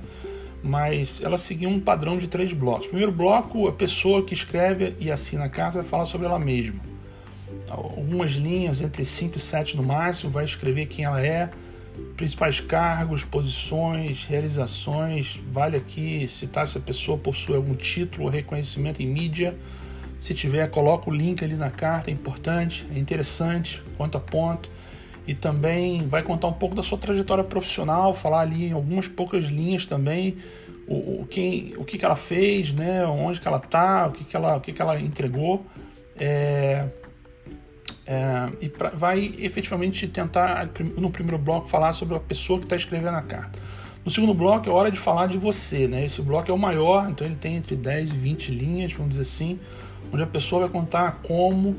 Mas 0.64 1.22
ela 1.22 1.38
seguia 1.38 1.68
um 1.68 1.80
padrão 1.80 2.18
de 2.18 2.28
três 2.28 2.54
blocos. 2.54 2.88
Primeiro 2.88 3.12
bloco, 3.12 3.68
a 3.68 3.74
pessoa 3.74 4.24
que 4.24 4.34
escreve 4.34 4.96
e 5.00 5.12
assina 5.12 5.46
a 5.46 5.50
carta 5.50 5.80
vai 5.80 5.88
falar 5.88 6.06
sobre 6.06 6.28
ela 6.28 6.40
mesma. 6.40 6.80
Algumas 7.68 8.32
linhas, 8.32 8.80
entre 8.82 9.04
5 9.04 9.38
e 9.38 9.40
7 9.40 9.76
no 9.76 9.84
máximo, 9.84 10.32
vai 10.32 10.46
escrever 10.46 10.86
quem 10.86 11.06
ela 11.06 11.22
é, 11.22 11.50
principais 12.16 12.60
cargos, 12.60 13.24
posições, 13.24 14.26
realizações. 14.26 15.40
Vale 15.52 15.78
aqui 15.78 16.28
citar 16.28 16.68
se 16.68 16.78
a 16.78 16.82
pessoa 16.82 17.18
possui 17.18 17.56
algum 17.56 17.74
título 17.74 18.26
ou 18.26 18.30
reconhecimento 18.30 19.02
em 19.02 19.08
mídia. 19.08 19.58
Se 20.20 20.34
tiver, 20.34 20.68
coloca 20.70 21.10
o 21.10 21.14
link 21.14 21.44
ali 21.44 21.56
na 21.56 21.70
carta, 21.70 22.10
é 22.10 22.14
importante, 22.14 22.86
é 22.94 22.98
interessante, 22.98 23.84
conta 23.98 24.20
ponto. 24.20 24.70
E 25.28 25.34
também 25.34 26.08
vai 26.08 26.24
contar 26.24 26.48
um 26.48 26.54
pouco 26.54 26.74
da 26.74 26.82
sua 26.82 26.98
trajetória 26.98 27.44
profissional, 27.44 28.14
falar 28.14 28.42
ali 28.42 28.68
em 28.68 28.72
algumas 28.72 29.08
poucas 29.08 29.46
linhas 29.46 29.86
também 29.86 30.38
o, 30.88 31.22
o, 31.22 31.28
quem, 31.30 31.74
o 31.78 31.84
que, 31.84 31.98
que 31.98 32.06
ela 32.06 32.16
fez, 32.16 32.74
né, 32.74 33.06
onde 33.06 33.42
que 33.42 33.48
ela 33.48 33.58
está, 33.58 34.08
o 34.08 34.12
que, 34.12 34.24
que, 34.24 34.36
ela, 34.36 34.56
o 34.56 34.62
que, 34.62 34.72
que 34.72 34.82
ela 34.82 35.00
entregou. 35.00 35.66
É, 36.16 36.86
é, 38.08 38.50
e 38.62 38.70
pra, 38.70 38.90
vai 38.92 39.36
efetivamente 39.38 40.08
tentar, 40.08 40.70
no 40.98 41.12
primeiro 41.12 41.38
bloco, 41.38 41.68
falar 41.68 41.92
sobre 41.92 42.16
a 42.16 42.20
pessoa 42.20 42.58
que 42.58 42.66
está 42.66 42.78
escrevendo 42.78 43.18
a 43.18 43.22
carta. 43.22 43.60
No 44.06 44.10
segundo 44.10 44.34
bloco 44.34 44.70
é 44.70 44.72
hora 44.72 44.90
de 44.90 44.98
falar 44.98 45.28
de 45.28 45.38
você, 45.38 45.86
né? 45.90 46.06
Esse 46.06 46.22
bloco 46.22 46.50
é 46.50 46.54
o 46.54 46.58
maior, 46.58 47.10
então 47.10 47.28
ele 47.28 47.36
tem 47.36 47.58
entre 47.58 47.76
10 47.76 48.12
e 48.12 48.18
20 48.18 48.52
linhas, 48.52 48.94
vamos 48.94 49.10
dizer 49.10 49.24
assim, 49.24 49.60
onde 50.14 50.24
a 50.24 50.28
pessoa 50.28 50.62
vai 50.62 50.70
contar 50.70 51.20
como, 51.28 51.76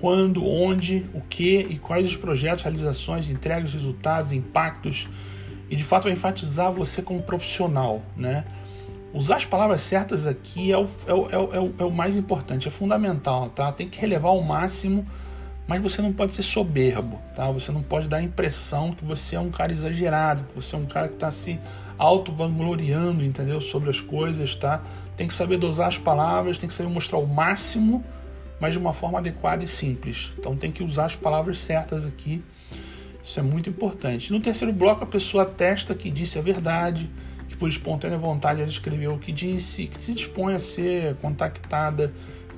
quando, 0.00 0.46
onde, 0.46 1.04
o 1.12 1.20
que 1.20 1.58
e 1.58 1.76
quais 1.78 2.08
os 2.08 2.16
projetos, 2.16 2.62
realizações, 2.62 3.28
entregas, 3.28 3.72
resultados, 3.74 4.30
impactos, 4.30 5.08
e 5.68 5.74
de 5.74 5.82
fato 5.82 6.04
vai 6.04 6.12
enfatizar 6.12 6.70
você 6.70 7.02
como 7.02 7.20
profissional, 7.22 8.00
né? 8.16 8.44
Usar 9.12 9.38
as 9.38 9.46
palavras 9.46 9.80
certas 9.80 10.24
aqui 10.28 10.70
é 10.70 10.78
o, 10.78 10.86
é 11.04 11.14
o, 11.14 11.28
é 11.30 11.58
o, 11.58 11.74
é 11.78 11.84
o 11.84 11.90
mais 11.90 12.16
importante, 12.16 12.68
é 12.68 12.70
fundamental, 12.70 13.50
tá? 13.50 13.72
Tem 13.72 13.88
que 13.88 14.00
relevar 14.00 14.28
ao 14.28 14.40
máximo 14.40 15.04
mas 15.66 15.82
você 15.82 16.00
não 16.00 16.12
pode 16.12 16.34
ser 16.34 16.42
soberbo, 16.42 17.20
tá? 17.34 17.50
Você 17.50 17.72
não 17.72 17.82
pode 17.82 18.06
dar 18.06 18.18
a 18.18 18.22
impressão 18.22 18.92
que 18.92 19.04
você 19.04 19.34
é 19.34 19.40
um 19.40 19.50
cara 19.50 19.72
exagerado, 19.72 20.44
que 20.44 20.54
você 20.54 20.76
é 20.76 20.78
um 20.78 20.86
cara 20.86 21.08
que 21.08 21.14
está 21.14 21.32
se 21.32 21.58
auto-vangloriando, 21.98 23.24
entendeu? 23.24 23.60
Sobre 23.60 23.90
as 23.90 24.00
coisas, 24.00 24.54
tá? 24.54 24.82
Tem 25.16 25.26
que 25.26 25.34
saber 25.34 25.56
dosar 25.56 25.88
as 25.88 25.98
palavras, 25.98 26.58
tem 26.58 26.68
que 26.68 26.74
saber 26.74 26.88
mostrar 26.90 27.18
o 27.18 27.26
máximo, 27.26 28.04
mas 28.60 28.74
de 28.74 28.78
uma 28.78 28.92
forma 28.92 29.18
adequada 29.18 29.64
e 29.64 29.68
simples. 29.68 30.32
Então 30.38 30.56
tem 30.56 30.70
que 30.70 30.84
usar 30.84 31.06
as 31.06 31.16
palavras 31.16 31.58
certas 31.58 32.04
aqui. 32.04 32.42
Isso 33.22 33.40
é 33.40 33.42
muito 33.42 33.68
importante. 33.68 34.32
No 34.32 34.38
terceiro 34.38 34.72
bloco, 34.72 35.02
a 35.02 35.06
pessoa 35.06 35.42
atesta 35.42 35.94
que 35.96 36.10
disse 36.10 36.38
a 36.38 36.42
verdade, 36.42 37.10
que 37.48 37.56
por 37.56 37.68
espontânea 37.68 38.16
vontade 38.16 38.60
ela 38.60 38.70
escreveu 38.70 39.14
o 39.14 39.18
que 39.18 39.32
disse, 39.32 39.86
que 39.86 40.02
se 40.02 40.12
dispõe 40.14 40.54
a 40.54 40.60
ser 40.60 41.16
contactada 41.16 42.12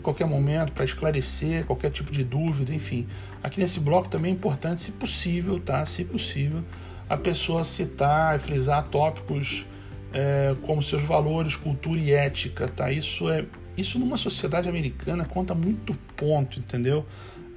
qualquer 0.08 0.26
momento 0.26 0.72
para 0.72 0.84
esclarecer 0.84 1.66
qualquer 1.66 1.90
tipo 1.90 2.10
de 2.10 2.24
dúvida, 2.24 2.72
enfim. 2.74 3.06
Aqui 3.42 3.60
nesse 3.60 3.78
bloco 3.78 4.08
também 4.08 4.32
é 4.32 4.34
importante, 4.34 4.80
se 4.80 4.92
possível, 4.92 5.60
tá? 5.60 5.84
Se 5.84 6.04
possível, 6.04 6.64
a 7.08 7.16
pessoa 7.16 7.62
citar 7.62 8.36
e 8.36 8.38
frisar 8.38 8.84
tópicos 8.84 9.66
é, 10.12 10.56
como 10.62 10.82
seus 10.82 11.02
valores, 11.02 11.56
cultura 11.56 12.00
e 12.00 12.12
ética, 12.12 12.68
tá? 12.68 12.90
Isso 12.90 13.28
é 13.28 13.44
isso 13.76 13.96
numa 13.96 14.16
sociedade 14.16 14.68
americana 14.68 15.24
conta 15.24 15.54
muito 15.54 15.94
ponto, 16.16 16.58
entendeu? 16.58 17.06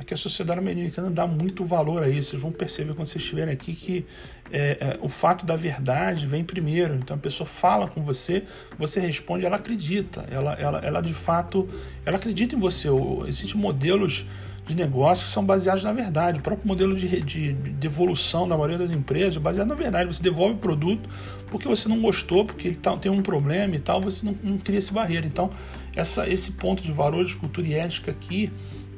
Aqui 0.01 0.15
a 0.15 0.17
sociedade 0.17 0.59
americana 0.59 1.11
dá 1.11 1.27
muito 1.27 1.63
valor 1.63 2.01
a 2.01 2.09
isso. 2.09 2.31
Vocês 2.31 2.41
vão 2.41 2.51
perceber 2.51 2.95
quando 2.95 3.05
vocês 3.05 3.23
estiverem 3.23 3.53
aqui 3.53 3.75
que 3.75 4.03
é, 4.51 4.77
é, 4.81 4.97
o 4.99 5.07
fato 5.07 5.45
da 5.45 5.55
verdade 5.55 6.25
vem 6.25 6.43
primeiro. 6.43 6.95
Então 6.95 7.15
a 7.15 7.19
pessoa 7.19 7.45
fala 7.45 7.87
com 7.87 8.01
você, 8.01 8.43
você 8.79 8.99
responde, 8.99 9.45
ela 9.45 9.57
acredita. 9.57 10.25
Ela, 10.31 10.53
ela, 10.53 10.79
ela 10.79 11.01
de 11.01 11.13
fato, 11.13 11.69
ela 12.03 12.17
acredita 12.17 12.55
em 12.55 12.59
você. 12.59 12.87
Existem 13.27 13.61
modelos 13.61 14.25
de 14.65 14.73
negócio 14.75 15.23
que 15.25 15.31
são 15.31 15.45
baseados 15.45 15.83
na 15.83 15.93
verdade. 15.93 16.39
O 16.39 16.41
próprio 16.41 16.67
modelo 16.67 16.95
de, 16.95 17.21
de, 17.21 17.53
de 17.53 17.87
evolução 17.87 18.47
da 18.47 18.55
maioria 18.55 18.79
das 18.79 18.89
empresas 18.89 19.35
é 19.35 19.39
baseado 19.39 19.67
na 19.67 19.75
verdade. 19.75 20.11
Você 20.11 20.23
devolve 20.23 20.55
o 20.55 20.57
produto 20.57 21.07
porque 21.51 21.67
você 21.67 21.87
não 21.87 22.01
gostou, 22.01 22.43
porque 22.43 22.69
ele 22.69 22.75
tá, 22.75 22.97
tem 22.97 23.11
um 23.11 23.21
problema 23.21 23.75
e 23.75 23.79
tal, 23.79 24.01
você 24.01 24.25
não, 24.25 24.35
não 24.41 24.57
cria 24.57 24.79
esse 24.79 24.91
barreira. 24.91 25.27
Então, 25.27 25.51
essa, 25.95 26.27
esse 26.27 26.53
ponto 26.53 26.81
de 26.81 26.91
valores, 26.91 27.35
cultura 27.35 27.67
e 27.67 27.75
ética 27.75 28.09
aqui, 28.09 28.51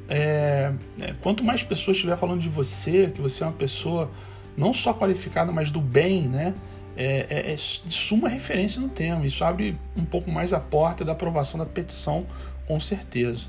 é, 0.08 0.72
é, 1.00 1.14
quanto 1.20 1.42
mais 1.42 1.62
pessoas 1.62 1.96
estiver 1.96 2.16
falando 2.16 2.40
de 2.40 2.48
você, 2.48 3.10
que 3.14 3.20
você 3.20 3.42
é 3.42 3.46
uma 3.46 3.52
pessoa 3.52 4.10
não 4.56 4.72
só 4.72 4.92
qualificada, 4.92 5.50
mas 5.50 5.70
do 5.70 5.80
bem, 5.80 6.22
né? 6.28 6.54
É, 6.96 7.26
é, 7.28 7.52
é, 7.52 7.54
de 7.54 7.92
suma 7.92 8.28
referência 8.28 8.80
no 8.80 8.88
tema. 8.88 9.26
Isso 9.26 9.42
abre 9.42 9.76
um 9.96 10.04
pouco 10.04 10.30
mais 10.30 10.52
a 10.52 10.60
porta 10.60 11.04
da 11.04 11.12
aprovação 11.12 11.58
da 11.58 11.66
petição, 11.66 12.26
com 12.68 12.78
certeza. 12.78 13.48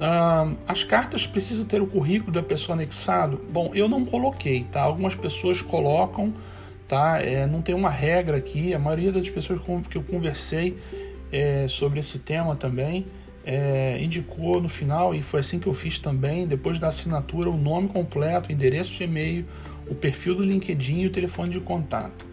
Ah, 0.00 0.52
as 0.66 0.84
cartas 0.84 1.26
precisam 1.26 1.64
ter 1.64 1.82
o 1.82 1.86
currículo 1.86 2.30
da 2.30 2.42
pessoa 2.42 2.76
anexado? 2.76 3.40
Bom, 3.50 3.72
eu 3.74 3.88
não 3.88 4.04
coloquei, 4.04 4.64
tá? 4.64 4.82
Algumas 4.82 5.16
pessoas 5.16 5.60
colocam, 5.60 6.32
tá? 6.86 7.20
É, 7.20 7.44
não 7.44 7.60
tem 7.60 7.74
uma 7.74 7.90
regra 7.90 8.36
aqui. 8.36 8.72
A 8.72 8.78
maioria 8.78 9.10
das 9.10 9.28
pessoas 9.28 9.60
que 9.88 9.96
eu 9.96 10.02
conversei 10.04 10.78
é, 11.32 11.66
sobre 11.66 11.98
esse 11.98 12.20
tema 12.20 12.54
também 12.54 13.04
é, 13.44 13.98
indicou 14.02 14.60
no 14.60 14.68
final, 14.68 15.14
e 15.14 15.22
foi 15.22 15.40
assim 15.40 15.58
que 15.58 15.66
eu 15.66 15.74
fiz 15.74 15.98
também, 15.98 16.46
depois 16.46 16.78
da 16.78 16.88
assinatura, 16.88 17.48
o 17.50 17.56
nome 17.56 17.88
completo, 17.88 18.50
o 18.50 18.52
endereço 18.52 18.92
de 18.92 19.04
e-mail, 19.04 19.46
o 19.88 19.94
perfil 19.94 20.34
do 20.34 20.42
LinkedIn 20.42 21.00
e 21.00 21.06
o 21.06 21.10
telefone 21.10 21.52
de 21.52 21.60
contato. 21.60 22.26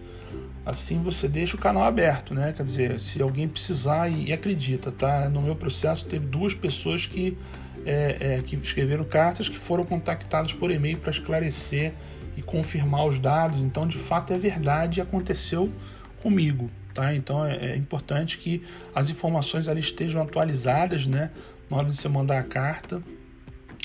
Assim 0.65 1.01
você 1.01 1.27
deixa 1.27 1.55
o 1.55 1.59
canal 1.59 1.83
aberto, 1.83 2.33
né? 2.33 2.51
Quer 2.51 2.63
dizer, 2.63 2.99
se 2.99 3.21
alguém 3.21 3.47
precisar 3.47 4.09
e, 4.09 4.29
e 4.29 4.33
acredita, 4.33 4.91
tá? 4.91 5.29
No 5.29 5.41
meu 5.41 5.55
processo 5.55 6.05
teve 6.05 6.25
duas 6.25 6.55
pessoas 6.55 7.05
que, 7.05 7.37
é, 7.85 8.17
é, 8.19 8.41
que 8.41 8.55
escreveram 8.55 9.03
cartas 9.03 9.47
que 9.47 9.59
foram 9.59 9.83
contactadas 9.83 10.53
por 10.53 10.71
e-mail 10.71 10.97
para 10.97 11.11
esclarecer 11.11 11.93
e 12.35 12.41
confirmar 12.41 13.05
os 13.05 13.19
dados. 13.19 13.59
Então, 13.59 13.87
de 13.87 13.99
fato, 13.99 14.33
é 14.33 14.39
verdade 14.39 14.99
e 14.99 15.01
aconteceu 15.01 15.71
comigo, 16.21 16.71
tá? 16.95 17.13
Então 17.13 17.45
é, 17.45 17.73
é, 17.73 17.75
importante 17.75 18.39
que 18.39 18.63
as 18.95 19.09
informações 19.09 19.67
ali 19.67 19.81
estejam 19.81 20.21
atualizadas, 20.21 21.05
né? 21.05 21.29
Na 21.69 21.77
hora 21.77 21.89
de 21.89 21.97
você 21.97 22.07
mandar 22.07 22.39
a 22.39 22.43
carta, 22.43 23.03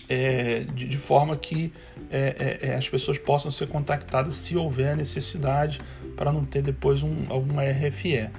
é, 0.08 0.60
de, 0.74 0.86
de, 0.86 0.96
forma 0.96 1.36
que 1.36 1.72
é, 2.10 2.58
é, 2.62 2.68
é 2.68 2.74
as 2.76 2.88
pessoas 2.88 3.18
possam 3.18 3.50
ser 3.50 3.66
contactadas 3.68 4.36
se 4.36 4.56
houver 4.56 4.96
necessidade, 4.96 5.80
para 6.16 6.32
não 6.32 6.44
ter 6.44 6.62
depois 6.62 7.02
um, 7.02 7.26
alguma 7.28 7.62
RFE. 7.64 8.30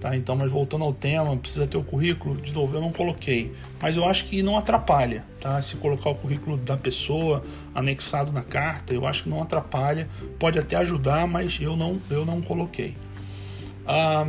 Tá? 0.00 0.16
Então, 0.16 0.34
mas 0.34 0.50
voltando 0.50 0.84
ao 0.84 0.94
tema, 0.94 1.36
precisa 1.36 1.66
ter 1.66 1.76
o 1.76 1.84
currículo, 1.84 2.40
de 2.40 2.52
novo, 2.54 2.74
eu 2.74 2.80
não 2.80 2.90
coloquei, 2.90 3.52
mas 3.78 3.96
eu 3.96 4.06
acho 4.06 4.24
que 4.24 4.42
não 4.42 4.56
atrapalha, 4.56 5.22
tá? 5.38 5.60
Se 5.60 5.76
colocar 5.76 6.08
o 6.08 6.14
currículo 6.14 6.56
da 6.56 6.74
pessoa 6.74 7.44
anexado 7.74 8.32
na 8.32 8.42
carta, 8.42 8.94
eu 8.94 9.06
acho 9.06 9.24
que 9.24 9.28
não 9.28 9.42
atrapalha, 9.42 10.08
pode 10.38 10.58
até 10.58 10.76
ajudar, 10.76 11.26
mas 11.26 11.60
eu 11.60 11.76
não, 11.76 12.00
eu 12.08 12.24
não 12.24 12.40
coloquei. 12.40 12.96
Ah, 13.86 14.28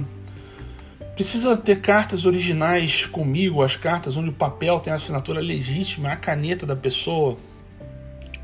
precisa 1.16 1.56
ter 1.58 1.82
cartas 1.82 2.26
originais 2.26 3.06
comigo, 3.06 3.62
as 3.62 3.76
cartas 3.76 4.18
onde 4.18 4.30
o 4.30 4.34
papel 4.34 4.80
tem 4.80 4.92
a 4.92 4.96
assinatura 4.96 5.40
legítima, 5.40 6.12
a 6.12 6.16
caneta 6.16 6.66
da 6.66 6.76
pessoa. 6.76 7.38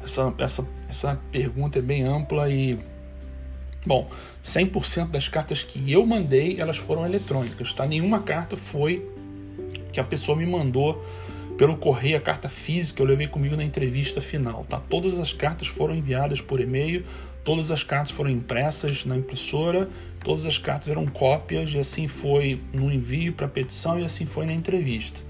Essa, 0.04 0.34
essa, 0.38 0.68
essa 0.88 1.20
pergunta 1.32 1.80
é 1.80 1.82
bem 1.82 2.04
ampla 2.04 2.50
e. 2.50 2.78
Bom, 3.86 4.10
100% 4.44 5.10
das 5.12 5.30
cartas 5.30 5.64
que 5.64 5.92
eu 5.92 6.06
mandei, 6.06 6.60
elas 6.60 6.78
foram 6.78 7.06
eletrônicas, 7.06 7.74
tá? 7.74 7.86
Nenhuma 7.86 8.20
carta 8.20 8.58
foi 8.58 9.06
que 9.94 10.00
a 10.00 10.04
pessoa 10.04 10.38
me 10.38 10.46
mandou 10.46 11.04
pelo 11.58 11.76
correio, 11.76 12.18
a 12.18 12.22
carta 12.22 12.48
física 12.48 13.02
eu 13.02 13.08
levei 13.08 13.28
comigo 13.28 13.56
na 13.56 13.64
entrevista 13.64 14.22
final, 14.22 14.64
tá? 14.70 14.80
Todas 14.80 15.18
as 15.20 15.34
cartas 15.34 15.68
foram 15.68 15.96
enviadas 15.96 16.40
por 16.40 16.60
e-mail, 16.60 17.04
todas 17.44 17.72
as 17.72 17.84
cartas 17.84 18.12
foram 18.12 18.30
impressas 18.30 19.06
na 19.06 19.18
impressora 19.18 19.90
Todas 20.28 20.46
as 20.46 20.58
cartas 20.58 20.90
eram 20.90 21.06
cópias 21.06 21.72
e 21.74 21.80
assim 21.80 22.06
foi 22.06 22.60
no 22.74 22.92
envio 22.92 23.32
para 23.32 23.48
petição 23.48 23.98
e 23.98 24.04
assim 24.04 24.26
foi 24.26 24.46
na 24.46 24.52
entrevista. 24.52 25.22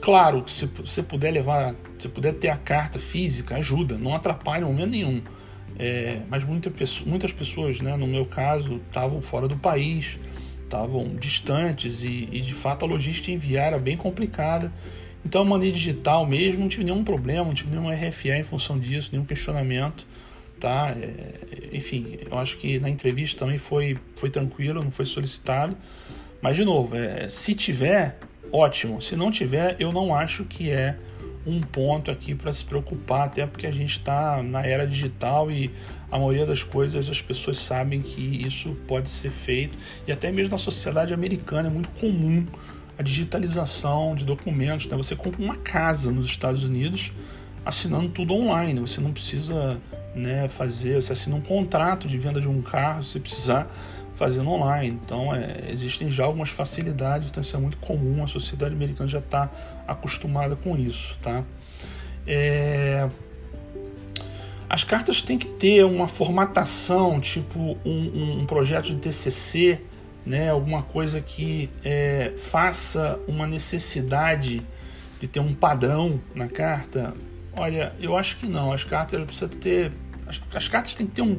claro 0.00 0.40
que 0.40 0.50
se 0.50 0.64
você 0.64 1.02
puder 1.02 1.30
levar, 1.30 1.74
se 1.98 2.08
puder 2.08 2.32
ter 2.32 2.48
a 2.48 2.56
carta 2.56 2.98
física, 2.98 3.56
ajuda, 3.56 3.98
não 3.98 4.14
atrapalha 4.14 4.62
em 4.62 4.64
momento 4.64 4.88
nenhum. 4.92 5.22
É, 5.78 6.22
mas 6.30 6.42
muita, 6.42 6.72
muitas 7.04 7.34
pessoas, 7.34 7.82
né, 7.82 7.98
no 7.98 8.06
meu 8.06 8.24
caso, 8.24 8.80
estavam 8.88 9.20
fora 9.20 9.46
do 9.46 9.58
país, 9.58 10.18
estavam 10.62 11.14
distantes 11.16 12.02
e, 12.02 12.26
e, 12.32 12.40
de 12.40 12.54
fato 12.54 12.86
a 12.86 12.88
logística 12.88 13.30
enviar 13.30 13.66
era 13.66 13.78
bem 13.78 13.94
complicada. 13.94 14.72
Então 15.22 15.42
eu 15.42 15.46
mandei 15.46 15.70
digital 15.70 16.24
mesmo, 16.24 16.60
não 16.60 16.68
tive 16.68 16.84
nenhum 16.84 17.04
problema, 17.04 17.44
não 17.44 17.52
tive 17.52 17.76
nenhum 17.76 17.90
RFA 17.90 18.38
em 18.38 18.42
função 18.42 18.78
disso, 18.78 19.10
nenhum 19.12 19.26
questionamento. 19.26 20.06
Tá? 20.64 20.96
É, 20.98 21.76
enfim, 21.76 22.16
eu 22.24 22.38
acho 22.38 22.56
que 22.56 22.78
na 22.78 22.88
entrevista 22.88 23.40
também 23.40 23.58
foi, 23.58 23.98
foi 24.16 24.30
tranquilo, 24.30 24.82
não 24.82 24.90
foi 24.90 25.04
solicitado. 25.04 25.76
Mas 26.40 26.56
de 26.56 26.64
novo, 26.64 26.96
é, 26.96 27.28
se 27.28 27.54
tiver, 27.54 28.18
ótimo. 28.50 28.98
Se 29.02 29.14
não 29.14 29.30
tiver, 29.30 29.76
eu 29.78 29.92
não 29.92 30.14
acho 30.14 30.42
que 30.46 30.70
é 30.70 30.96
um 31.46 31.60
ponto 31.60 32.10
aqui 32.10 32.34
para 32.34 32.50
se 32.50 32.64
preocupar, 32.64 33.26
até 33.26 33.46
porque 33.46 33.66
a 33.66 33.70
gente 33.70 33.98
está 33.98 34.42
na 34.42 34.64
era 34.64 34.86
digital 34.86 35.50
e 35.50 35.70
a 36.10 36.16
maioria 36.16 36.46
das 36.46 36.62
coisas 36.62 37.10
as 37.10 37.20
pessoas 37.20 37.58
sabem 37.58 38.00
que 38.00 38.22
isso 38.46 38.74
pode 38.88 39.10
ser 39.10 39.28
feito 39.28 39.76
e 40.06 40.12
até 40.12 40.32
mesmo 40.32 40.52
na 40.52 40.56
sociedade 40.56 41.12
americana 41.12 41.68
é 41.68 41.70
muito 41.70 41.90
comum 42.00 42.46
a 42.98 43.02
digitalização 43.02 44.14
de 44.14 44.24
documentos. 44.24 44.86
Né? 44.86 44.96
Você 44.96 45.14
compra 45.14 45.42
uma 45.42 45.56
casa 45.56 46.10
nos 46.10 46.24
Estados 46.24 46.64
Unidos 46.64 47.12
assinando 47.66 48.08
tudo 48.08 48.32
online, 48.32 48.80
você 48.80 48.98
não 48.98 49.12
precisa 49.12 49.78
né, 50.14 50.48
fazer, 50.48 51.02
você 51.02 51.12
assina 51.12 51.36
um 51.36 51.40
contrato 51.40 52.06
de 52.06 52.16
venda 52.16 52.40
de 52.40 52.48
um 52.48 52.62
carro, 52.62 53.02
se 53.02 53.18
precisar 53.18 53.66
fazendo 54.14 54.48
online. 54.50 55.00
Então, 55.04 55.34
é, 55.34 55.64
existem 55.70 56.10
já 56.10 56.24
algumas 56.24 56.50
facilidades, 56.50 57.30
então 57.30 57.42
isso 57.42 57.56
é 57.56 57.58
muito 57.58 57.76
comum, 57.78 58.22
a 58.22 58.26
sociedade 58.26 58.74
americana 58.74 59.08
já 59.08 59.18
está 59.18 59.50
acostumada 59.86 60.56
com 60.56 60.76
isso, 60.76 61.18
tá? 61.22 61.44
É... 62.26 63.08
As 64.68 64.82
cartas 64.82 65.20
têm 65.22 65.38
que 65.38 65.46
ter 65.46 65.84
uma 65.84 66.08
formatação, 66.08 67.20
tipo 67.20 67.76
um, 67.84 68.40
um 68.40 68.46
projeto 68.46 68.86
de 68.86 68.96
TCC, 68.96 69.80
né? 70.24 70.50
Alguma 70.50 70.82
coisa 70.82 71.20
que 71.20 71.70
é, 71.84 72.32
faça 72.38 73.20
uma 73.28 73.46
necessidade 73.46 74.62
de 75.20 75.28
ter 75.28 75.40
um 75.40 75.54
padrão 75.54 76.20
na 76.34 76.48
carta. 76.48 77.14
Olha, 77.52 77.92
eu 78.00 78.16
acho 78.16 78.38
que 78.38 78.46
não. 78.46 78.72
As 78.72 78.82
cartas 78.82 79.22
precisam 79.24 79.48
ter, 79.48 79.92
as, 80.26 80.40
as 80.54 80.68
cartas 80.68 80.94
têm 80.94 81.06
que 81.06 81.12
ter 81.12 81.22
um 81.22 81.38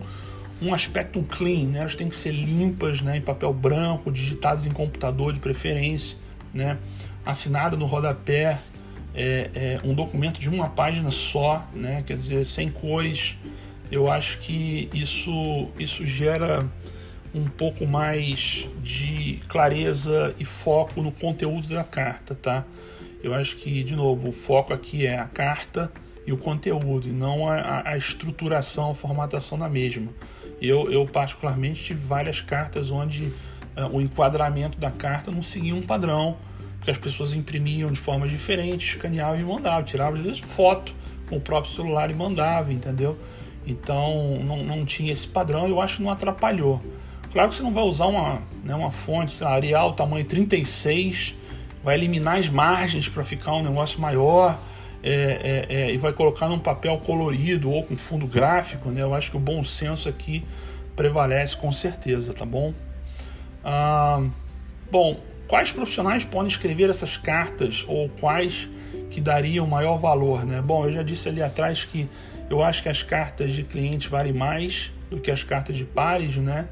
um 0.61 0.73
aspecto 0.73 1.21
clean, 1.23 1.67
né? 1.67 1.79
Elas 1.79 1.95
têm 1.95 2.09
que 2.09 2.15
ser 2.15 2.31
limpas, 2.31 3.01
né? 3.01 3.17
Em 3.17 3.21
papel 3.21 3.53
branco, 3.53 4.11
digitadas 4.11 4.65
em 4.65 4.71
computador 4.71 5.33
de 5.33 5.39
preferência, 5.39 6.17
né? 6.53 6.77
Assinada 7.25 7.75
no 7.75 7.85
rodapé, 7.85 8.59
é, 9.13 9.49
é, 9.53 9.79
um 9.83 9.93
documento 9.93 10.39
de 10.39 10.49
uma 10.49 10.69
página 10.69 11.11
só, 11.11 11.67
né? 11.73 12.03
Quer 12.05 12.15
dizer, 12.15 12.45
sem 12.45 12.69
cores. 12.69 13.37
Eu 13.91 14.09
acho 14.09 14.39
que 14.39 14.89
isso, 14.93 15.69
isso 15.77 16.05
gera 16.05 16.67
um 17.33 17.45
pouco 17.45 17.85
mais 17.85 18.67
de 18.81 19.41
clareza 19.47 20.33
e 20.39 20.45
foco 20.45 21.01
no 21.01 21.11
conteúdo 21.11 21.67
da 21.67 21.83
carta, 21.83 22.33
tá? 22.33 22.65
Eu 23.21 23.33
acho 23.33 23.57
que, 23.57 23.83
de 23.83 23.95
novo, 23.95 24.29
o 24.29 24.31
foco 24.31 24.73
aqui 24.73 25.05
é 25.05 25.19
a 25.19 25.25
carta 25.25 25.91
e 26.25 26.33
o 26.33 26.37
conteúdo, 26.37 27.07
e 27.07 27.11
não 27.11 27.47
a, 27.47 27.89
a 27.89 27.97
estruturação, 27.97 28.91
a 28.91 28.95
formatação 28.95 29.57
da 29.57 29.69
mesma. 29.69 30.11
Eu, 30.61 30.91
eu 30.91 31.05
particularmente 31.05 31.83
tive 31.83 32.05
várias 32.05 32.41
cartas 32.41 32.89
onde 32.89 33.25
uh, 33.25 33.87
o 33.91 34.01
enquadramento 34.01 34.77
da 34.77 34.89
carta 34.89 35.29
não 35.29 35.43
seguia 35.43 35.75
um 35.75 35.81
padrão, 35.81 36.37
que 36.81 36.89
as 36.89 36.97
pessoas 36.97 37.33
imprimiam 37.33 37.91
de 37.91 37.99
forma 37.99 38.27
diferente, 38.27 38.95
escaneavam 38.95 39.39
e 39.39 39.43
mandavam, 39.43 39.83
tiravam 39.83 40.19
às 40.19 40.25
vezes 40.25 40.39
foto 40.39 40.93
com 41.27 41.37
o 41.37 41.41
próprio 41.41 41.73
celular 41.73 42.09
e 42.09 42.13
mandavam, 42.13 42.71
entendeu? 42.71 43.17
Então 43.65 44.39
não, 44.43 44.63
não 44.63 44.85
tinha 44.85 45.11
esse 45.11 45.27
padrão, 45.27 45.67
eu 45.67 45.81
acho 45.81 45.97
que 45.97 46.03
não 46.03 46.11
atrapalhou. 46.11 46.81
Claro 47.31 47.49
que 47.49 47.55
você 47.55 47.63
não 47.63 47.73
vai 47.73 47.83
usar 47.83 48.05
uma, 48.05 48.41
né, 48.63 48.73
uma 48.75 48.91
fonte, 48.91 49.31
sei 49.31 49.45
lá, 49.45 49.53
Arial 49.53 49.93
tamanho 49.93 50.23
36, 50.23 51.35
vai 51.83 51.95
eliminar 51.95 52.37
as 52.37 52.49
margens 52.49 53.09
para 53.09 53.23
ficar 53.23 53.53
um 53.53 53.63
negócio 53.63 53.99
maior 53.99 54.57
é, 55.05 55.65
é, 55.69 55.75
é, 55.75 55.93
e 55.93 55.97
vai 55.97 56.11
colocar 56.11 56.49
num 56.49 56.57
papel 56.57 56.97
colorido 56.97 57.69
ou 57.69 57.83
com 57.83 57.95
fundo 57.95 58.25
gráfico, 58.25 58.89
né? 58.89 59.03
Eu 59.03 59.13
acho 59.13 59.29
que 59.29 59.37
o 59.37 59.39
bom 59.39 59.63
senso 59.63 60.09
aqui 60.09 60.43
prevalece 60.95 61.55
com 61.55 61.71
certeza, 61.71 62.33
tá 62.33 62.43
bom? 62.43 62.73
Ah, 63.63 64.25
bom, 64.91 65.19
quais 65.47 65.71
profissionais 65.71 66.25
podem 66.25 66.47
escrever 66.47 66.89
essas 66.89 67.17
cartas 67.17 67.85
ou 67.87 68.09
quais 68.09 68.67
que 69.11 69.21
dariam 69.21 69.67
maior 69.67 69.97
valor, 69.97 70.43
né? 70.43 70.59
Bom, 70.59 70.85
eu 70.85 70.93
já 70.93 71.03
disse 71.03 71.29
ali 71.29 71.41
atrás 71.41 71.85
que 71.85 72.09
eu 72.49 72.63
acho 72.63 72.81
que 72.81 72.89
as 72.89 73.03
cartas 73.03 73.53
de 73.53 73.63
cliente 73.63 74.09
valem 74.09 74.33
mais 74.33 74.91
do 75.09 75.19
que 75.19 75.29
as 75.29 75.43
cartas 75.43 75.75
de 75.75 75.85
pares, 75.85 76.35
né? 76.37 76.67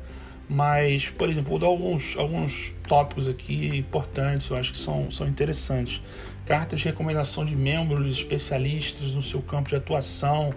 Mas, 0.50 1.10
por 1.10 1.30
exemplo, 1.30 1.52
vou 1.52 1.60
dar 1.60 1.68
alguns, 1.68 2.18
alguns 2.18 2.73
tópicos 2.88 3.28
aqui 3.28 3.78
importantes, 3.78 4.50
eu 4.50 4.58
acho 4.58 4.72
que 4.72 4.78
são, 4.78 5.10
são 5.10 5.28
interessantes 5.28 6.02
cartas 6.46 6.80
de 6.80 6.86
recomendação 6.86 7.46
de 7.46 7.56
membros 7.56 8.12
especialistas 8.12 9.12
no 9.12 9.22
seu 9.22 9.42
campo 9.42 9.70
de 9.70 9.76
atuação, 9.76 10.54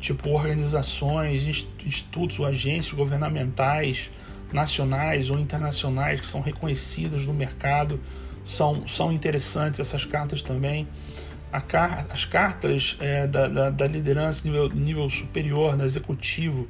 tipo 0.00 0.30
organizações, 0.30 1.46
institutos 1.84 2.38
ou 2.38 2.46
agências 2.46 2.92
governamentais, 2.92 4.10
nacionais 4.52 5.30
ou 5.30 5.38
internacionais 5.38 6.20
que 6.20 6.26
são 6.26 6.40
reconhecidas 6.40 7.24
no 7.24 7.32
mercado, 7.32 8.00
são, 8.44 8.86
são 8.88 9.12
interessantes 9.12 9.80
essas 9.80 10.04
cartas 10.04 10.42
também. 10.42 10.88
Car 11.66 12.06
as 12.10 12.24
cartas 12.24 12.96
é, 13.00 13.26
da, 13.26 13.48
da, 13.48 13.70
da, 13.70 13.86
liderança 13.86 14.44
nível, 14.44 14.68
nível 14.68 15.10
superior, 15.10 15.76
da 15.76 15.84
executivo, 15.84 16.68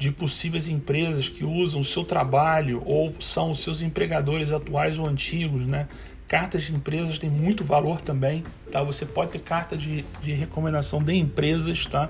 de 0.00 0.10
possíveis 0.10 0.66
empresas 0.66 1.28
que 1.28 1.44
usam 1.44 1.82
o 1.82 1.84
seu 1.84 2.02
trabalho 2.02 2.82
ou 2.86 3.14
são 3.20 3.50
os 3.50 3.60
seus 3.60 3.82
empregadores 3.82 4.50
atuais 4.50 4.98
ou 4.98 5.06
antigos, 5.06 5.66
né? 5.66 5.88
Cartas 6.26 6.62
de 6.62 6.74
empresas 6.74 7.18
têm 7.18 7.28
muito 7.28 7.62
valor 7.62 8.00
também, 8.00 8.42
tá? 8.72 8.82
Você 8.82 9.04
pode 9.04 9.32
ter 9.32 9.40
carta 9.40 9.76
de, 9.76 10.02
de 10.22 10.32
recomendação 10.32 11.02
de 11.02 11.14
empresas, 11.14 11.84
tá? 11.84 12.08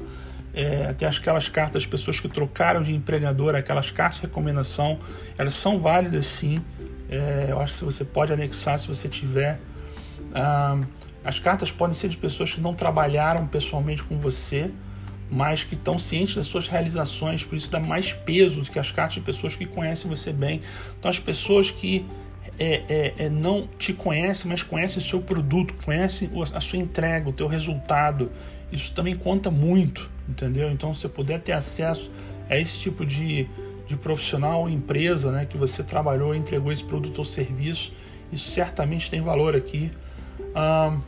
É, 0.54 0.86
até 0.86 1.04
aquelas 1.04 1.48
cartas, 1.48 1.84
pessoas 1.84 2.20
que 2.20 2.28
trocaram 2.28 2.80
de 2.80 2.94
empregador, 2.94 3.56
aquelas 3.56 3.90
cartas 3.90 4.20
de 4.20 4.26
recomendação, 4.28 5.00
elas 5.36 5.54
são 5.54 5.80
válidas 5.80 6.26
sim. 6.26 6.62
É, 7.08 7.46
eu 7.48 7.60
acho 7.60 7.80
que 7.80 7.84
você 7.84 8.04
pode 8.04 8.32
anexar 8.32 8.78
se 8.78 8.86
você 8.86 9.08
tiver. 9.08 9.58
Ah, 10.32 10.78
as 11.24 11.40
cartas 11.40 11.72
podem 11.72 11.94
ser 11.94 12.08
de 12.08 12.16
pessoas 12.16 12.52
que 12.52 12.60
não 12.60 12.72
trabalharam 12.72 13.48
pessoalmente 13.48 14.04
com 14.04 14.16
você, 14.16 14.70
mas 15.30 15.62
que 15.62 15.74
estão 15.74 15.98
cientes 15.98 16.34
das 16.34 16.46
suas 16.46 16.66
realizações, 16.66 17.44
por 17.44 17.56
isso 17.56 17.70
dá 17.70 17.78
mais 17.78 18.12
peso 18.12 18.60
do 18.62 18.70
que 18.70 18.78
as 18.78 18.90
cartas 18.90 19.14
de 19.14 19.20
pessoas 19.20 19.54
que 19.54 19.64
conhecem 19.64 20.08
você 20.08 20.32
bem. 20.32 20.60
Então, 20.98 21.10
as 21.10 21.18
pessoas 21.18 21.70
que 21.70 22.04
é, 22.58 22.82
é, 22.88 23.14
é, 23.16 23.30
não 23.30 23.66
te 23.78 23.92
conhece, 23.92 24.46
mas 24.48 24.62
conhece 24.62 24.98
o 24.98 25.00
seu 25.00 25.20
produto, 25.20 25.72
conhece 25.84 26.30
a 26.52 26.60
sua 26.60 26.78
entrega, 26.78 27.28
o 27.28 27.32
teu 27.32 27.46
resultado. 27.46 28.30
Isso 28.72 28.92
também 28.92 29.14
conta 29.14 29.50
muito, 29.50 30.10
entendeu? 30.28 30.70
Então, 30.70 30.94
se 30.94 31.02
você 31.02 31.08
puder 31.08 31.40
ter 31.40 31.52
acesso 31.52 32.10
a 32.48 32.58
esse 32.58 32.78
tipo 32.78 33.06
de, 33.06 33.48
de 33.86 33.96
profissional 33.96 34.62
ou 34.62 34.68
empresa 34.68 35.30
né, 35.30 35.46
que 35.46 35.56
você 35.56 35.82
trabalhou, 35.82 36.34
entregou 36.34 36.72
esse 36.72 36.84
produto 36.84 37.18
ou 37.18 37.24
serviço, 37.24 37.92
isso 38.32 38.50
certamente 38.50 39.10
tem 39.10 39.20
valor 39.20 39.56
aqui. 39.56 39.90
Ah, 40.54 40.98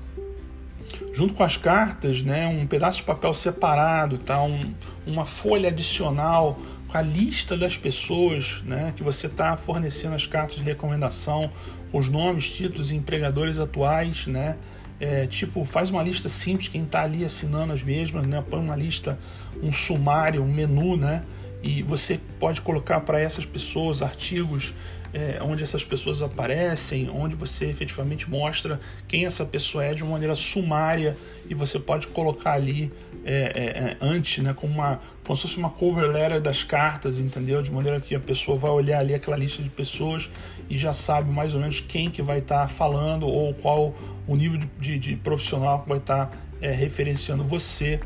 junto 1.12 1.34
com 1.34 1.42
as 1.42 1.56
cartas, 1.56 2.22
né, 2.22 2.46
um 2.46 2.66
pedaço 2.66 2.98
de 2.98 3.04
papel 3.04 3.34
separado, 3.34 4.18
tá? 4.18 4.42
Um, 4.42 4.74
uma 5.06 5.26
folha 5.26 5.68
adicional 5.68 6.58
com 6.88 6.96
a 6.96 7.02
lista 7.02 7.56
das 7.56 7.76
pessoas 7.76 8.62
né, 8.64 8.92
que 8.96 9.02
você 9.02 9.26
está 9.26 9.56
fornecendo 9.56 10.14
as 10.14 10.26
cartas 10.26 10.56
de 10.56 10.62
recomendação, 10.62 11.50
os 11.92 12.08
nomes, 12.08 12.50
títulos 12.50 12.90
e 12.90 12.96
empregadores 12.96 13.58
atuais, 13.58 14.26
né? 14.26 14.56
É, 15.00 15.26
tipo, 15.26 15.64
faz 15.64 15.90
uma 15.90 16.02
lista 16.02 16.28
simples, 16.28 16.68
quem 16.68 16.84
está 16.84 17.02
ali 17.02 17.24
assinando 17.24 17.72
as 17.72 17.82
mesmas, 17.82 18.24
né? 18.26 18.42
Põe 18.48 18.60
uma 18.60 18.76
lista, 18.76 19.18
um 19.60 19.72
sumário, 19.72 20.42
um 20.42 20.52
menu, 20.52 20.96
né? 20.96 21.24
E 21.62 21.82
você 21.82 22.20
pode 22.38 22.60
colocar 22.60 23.00
para 23.00 23.20
essas 23.20 23.44
pessoas 23.44 24.00
artigos 24.00 24.72
é, 25.12 25.38
onde 25.42 25.62
essas 25.62 25.84
pessoas 25.84 26.22
aparecem, 26.22 27.10
onde 27.10 27.36
você 27.36 27.66
efetivamente 27.66 28.28
mostra 28.28 28.80
quem 29.06 29.26
essa 29.26 29.44
pessoa 29.44 29.84
é 29.84 29.92
de 29.92 30.02
uma 30.02 30.12
maneira 30.12 30.34
sumária 30.34 31.16
e 31.48 31.54
você 31.54 31.78
pode 31.78 32.06
colocar 32.08 32.52
ali 32.52 32.90
é, 33.24 33.34
é, 33.34 33.64
é, 33.64 33.96
antes, 34.00 34.42
né, 34.42 34.54
como, 34.54 34.72
uma, 34.72 35.00
como 35.22 35.36
se 35.36 35.42
fosse 35.42 35.58
uma 35.58 35.70
cover 35.70 36.10
letter 36.10 36.40
das 36.40 36.62
cartas, 36.64 37.18
entendeu? 37.18 37.62
De 37.62 37.70
maneira 37.70 38.00
que 38.00 38.14
a 38.14 38.20
pessoa 38.20 38.56
vai 38.56 38.70
olhar 38.70 39.00
ali 39.00 39.14
aquela 39.14 39.36
lista 39.36 39.62
de 39.62 39.68
pessoas 39.68 40.30
e 40.68 40.78
já 40.78 40.92
sabe 40.92 41.30
mais 41.30 41.54
ou 41.54 41.60
menos 41.60 41.80
quem 41.80 42.10
que 42.10 42.22
vai 42.22 42.38
estar 42.38 42.62
tá 42.62 42.66
falando 42.66 43.26
ou 43.28 43.52
qual 43.54 43.94
o 44.26 44.34
nível 44.34 44.60
de, 44.80 44.98
de, 44.98 45.16
profissional 45.16 45.82
que 45.82 45.88
vai 45.90 45.98
estar 45.98 46.26
tá, 46.26 46.36
é, 46.60 46.72
referenciando 46.72 47.44
você, 47.44 48.00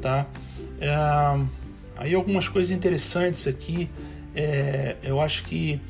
tá? 0.00 0.26
É, 0.78 0.90
aí 1.96 2.14
algumas 2.14 2.48
coisas 2.48 2.70
interessantes 2.70 3.46
aqui, 3.46 3.88
eu 5.02 5.20
acho 5.20 5.44
que 5.44 5.80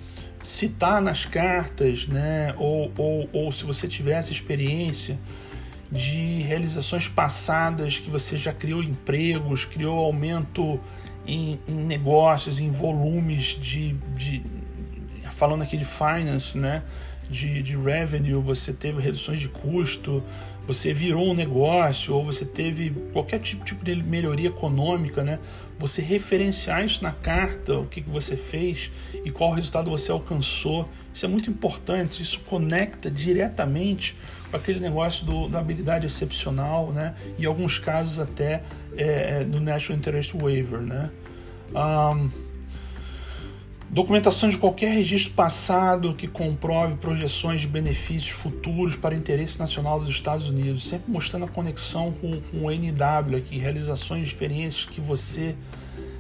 citar 0.42 1.00
nas 1.00 1.24
cartas, 1.24 2.06
né, 2.06 2.54
ou, 2.56 2.90
ou, 2.96 3.28
ou 3.32 3.52
se 3.52 3.64
você 3.64 3.86
tivesse 3.86 4.32
experiência, 4.32 5.18
de 5.90 6.42
realizações 6.42 7.08
passadas 7.08 7.98
que 7.98 8.08
você 8.08 8.36
já 8.36 8.52
criou 8.52 8.82
empregos, 8.82 9.64
criou 9.64 9.98
aumento 9.98 10.78
em, 11.26 11.58
em 11.66 11.74
negócios, 11.74 12.60
em 12.60 12.70
volumes 12.70 13.58
de, 13.60 13.94
de, 14.14 14.42
falando 15.32 15.62
aqui 15.62 15.76
de 15.76 15.84
finance, 15.84 16.56
né? 16.56 16.84
De, 17.30 17.62
de 17.62 17.76
revenue, 17.76 18.34
você 18.42 18.72
teve 18.72 19.00
reduções 19.00 19.38
de 19.38 19.48
custo, 19.48 20.22
você 20.66 20.92
virou 20.92 21.30
um 21.30 21.34
negócio 21.34 22.14
ou 22.14 22.24
você 22.24 22.44
teve 22.44 22.90
qualquer 23.12 23.38
tipo, 23.40 23.64
tipo 23.64 23.84
de 23.84 23.94
melhoria 23.96 24.48
econômica, 24.48 25.22
né? 25.22 25.38
Você 25.78 26.02
referenciar 26.02 26.84
isso 26.84 27.02
na 27.02 27.12
carta, 27.12 27.78
o 27.78 27.86
que, 27.86 28.02
que 28.02 28.10
você 28.10 28.36
fez 28.36 28.90
e 29.24 29.30
qual 29.30 29.52
resultado 29.52 29.90
você 29.90 30.10
alcançou, 30.12 30.88
isso 31.14 31.24
é 31.24 31.28
muito 31.28 31.48
importante. 31.48 32.22
Isso 32.22 32.40
conecta 32.40 33.10
diretamente 33.10 34.16
com 34.50 34.56
aquele 34.56 34.80
negócio 34.80 35.24
do, 35.24 35.48
da 35.48 35.58
habilidade 35.60 36.06
excepcional, 36.06 36.92
né? 36.92 37.14
E 37.38 37.42
em 37.42 37.46
alguns 37.46 37.78
casos 37.78 38.18
até 38.18 38.62
é, 38.96 39.40
é 39.40 39.44
do 39.44 39.60
National 39.60 39.98
Interest 39.98 40.36
Waiver, 40.36 40.80
né? 40.80 41.10
Um, 41.74 42.30
documentação 43.90 44.48
de 44.48 44.56
qualquer 44.56 44.92
registro 44.92 45.32
passado 45.32 46.14
que 46.14 46.28
comprove 46.28 46.94
projeções 46.94 47.60
de 47.60 47.66
benefícios 47.66 48.30
futuros 48.30 48.94
para 48.94 49.14
o 49.14 49.18
interesse 49.18 49.58
nacional 49.58 49.98
dos 49.98 50.10
Estados 50.10 50.48
Unidos, 50.48 50.88
sempre 50.88 51.10
mostrando 51.10 51.44
a 51.44 51.48
conexão 51.48 52.12
com, 52.12 52.40
com 52.40 52.66
o 52.66 52.70
NW 52.70 53.36
aqui, 53.36 53.58
realizações 53.58 54.28
experiências 54.28 54.86
que 54.86 55.00
você 55.00 55.56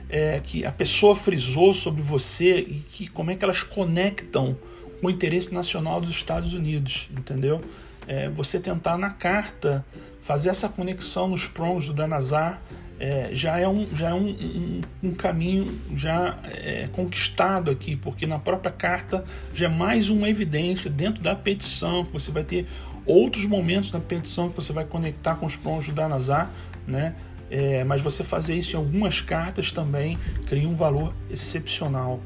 é, 0.08 0.40
que 0.40 0.66
a 0.66 0.72
pessoa 0.72 1.14
frisou 1.14 1.72
sobre 1.72 2.02
você 2.02 2.58
e 2.58 2.82
que 2.90 3.06
como 3.06 3.30
é 3.30 3.36
que 3.36 3.44
elas 3.44 3.62
conectam 3.62 4.56
com 5.00 5.06
o 5.06 5.10
interesse 5.10 5.54
nacional 5.54 6.00
dos 6.00 6.10
Estados 6.10 6.52
Unidos, 6.52 7.08
entendeu? 7.16 7.62
É, 8.08 8.28
você 8.28 8.58
tentar 8.58 8.98
na 8.98 9.10
carta 9.10 9.86
fazer 10.20 10.48
essa 10.48 10.68
conexão 10.68 11.28
nos 11.28 11.46
promos 11.46 11.86
do 11.86 11.92
Danazar 11.92 12.60
é, 13.00 13.30
já 13.32 13.58
é, 13.58 13.66
um, 13.66 13.88
já 13.94 14.10
é 14.10 14.14
um, 14.14 14.28
um, 14.28 14.80
um 15.04 15.14
caminho 15.14 15.80
já 15.96 16.36
é, 16.44 16.86
conquistado 16.92 17.70
aqui, 17.70 17.96
porque 17.96 18.26
na 18.26 18.38
própria 18.38 18.70
carta 18.70 19.24
já 19.54 19.64
é 19.64 19.68
mais 19.68 20.10
uma 20.10 20.28
evidência 20.28 20.90
dentro 20.90 21.22
da 21.22 21.34
petição, 21.34 22.04
que 22.04 22.12
você 22.12 22.30
vai 22.30 22.44
ter 22.44 22.66
outros 23.06 23.46
momentos 23.46 23.90
na 23.90 24.00
petição 24.00 24.50
que 24.50 24.56
você 24.56 24.70
vai 24.70 24.84
conectar 24.84 25.34
com 25.36 25.46
os 25.46 25.56
promos 25.56 25.86
do 25.86 25.92
Danazar, 25.92 26.50
né? 26.86 27.14
É, 27.50 27.82
mas 27.84 28.02
você 28.02 28.22
fazer 28.22 28.54
isso 28.54 28.76
em 28.76 28.78
algumas 28.78 29.22
cartas 29.22 29.72
também 29.72 30.18
cria 30.46 30.68
um 30.68 30.76
valor 30.76 31.12
excepcional. 31.30 32.20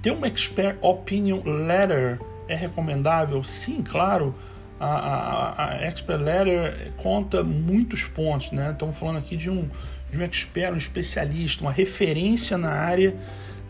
Ter 0.00 0.12
uma 0.12 0.28
Expert 0.28 0.78
Opinion 0.80 1.40
Letter 1.42 2.20
é 2.46 2.54
recomendável? 2.54 3.42
Sim, 3.42 3.82
claro 3.82 4.32
a, 4.80 4.86
a, 4.86 5.70
a 5.70 5.74
Expert 5.82 6.22
Letter 6.22 6.92
conta 6.96 7.42
muitos 7.42 8.04
pontos, 8.04 8.52
né? 8.52 8.70
Estamos 8.72 8.96
falando 8.96 9.18
aqui 9.18 9.36
de 9.36 9.50
um, 9.50 9.68
de 10.10 10.18
um 10.18 10.22
expert, 10.22 10.72
um 10.72 10.76
especialista, 10.76 11.62
uma 11.62 11.72
referência 11.72 12.56
na 12.56 12.70
área 12.70 13.14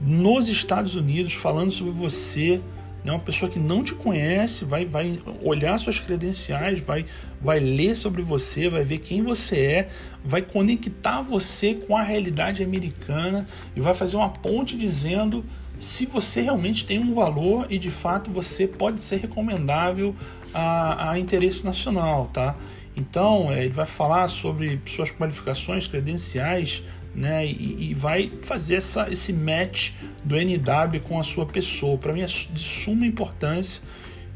nos 0.00 0.48
Estados 0.48 0.94
Unidos, 0.94 1.32
falando 1.32 1.70
sobre 1.70 1.92
você, 1.92 2.60
né? 3.04 3.12
uma 3.12 3.20
pessoa 3.20 3.50
que 3.50 3.58
não 3.58 3.82
te 3.82 3.94
conhece, 3.94 4.64
vai, 4.64 4.84
vai 4.84 5.18
olhar 5.42 5.78
suas 5.78 5.98
credenciais, 5.98 6.80
vai, 6.80 7.04
vai 7.40 7.58
ler 7.58 7.96
sobre 7.96 8.22
você, 8.22 8.68
vai 8.68 8.84
ver 8.84 8.98
quem 8.98 9.22
você 9.22 9.60
é, 9.60 9.88
vai 10.24 10.42
conectar 10.42 11.22
você 11.22 11.74
com 11.74 11.96
a 11.96 12.02
realidade 12.02 12.62
americana 12.62 13.46
e 13.74 13.80
vai 13.80 13.94
fazer 13.94 14.16
uma 14.16 14.28
ponte 14.28 14.76
dizendo 14.76 15.44
se 15.78 16.06
você 16.06 16.40
realmente 16.40 16.84
tem 16.84 16.98
um 16.98 17.14
valor 17.14 17.66
e 17.70 17.78
de 17.78 17.90
fato 17.90 18.30
você 18.32 18.66
pode 18.66 19.00
ser 19.00 19.16
recomendável 19.16 20.14
a, 20.52 21.12
a 21.12 21.18
interesse 21.18 21.64
nacional, 21.64 22.30
tá? 22.32 22.56
Então, 22.96 23.52
é, 23.52 23.64
ele 23.64 23.72
vai 23.72 23.86
falar 23.86 24.26
sobre 24.28 24.80
suas 24.86 25.10
qualificações 25.10 25.86
credenciais 25.86 26.82
né, 27.14 27.46
e, 27.46 27.90
e, 27.90 27.94
vai 27.94 28.30
fazer 28.42 28.76
essa, 28.76 29.08
esse 29.10 29.32
match 29.32 29.92
do 30.24 30.36
NW 30.36 31.00
com 31.06 31.18
a 31.18 31.24
sua 31.24 31.46
pessoa. 31.46 31.96
Para 31.96 32.12
mim 32.12 32.22
é 32.22 32.26
de 32.26 32.60
suma 32.60 33.06
importância. 33.06 33.82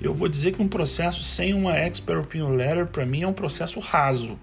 Eu 0.01 0.15
vou 0.15 0.29
dizer 0.29 0.53
que 0.53 0.63
um 0.63 0.69
processo 0.69 1.23
sem 1.23 1.55
uma 1.55 1.77
Expert 1.77 2.21
Opinion 2.21 2.51
Letter, 2.51 2.87
para 2.87 3.05
mim, 3.05 3.23
é 3.23 3.27
um 3.27 3.33
processo 3.33 3.81
raso. 3.81 4.39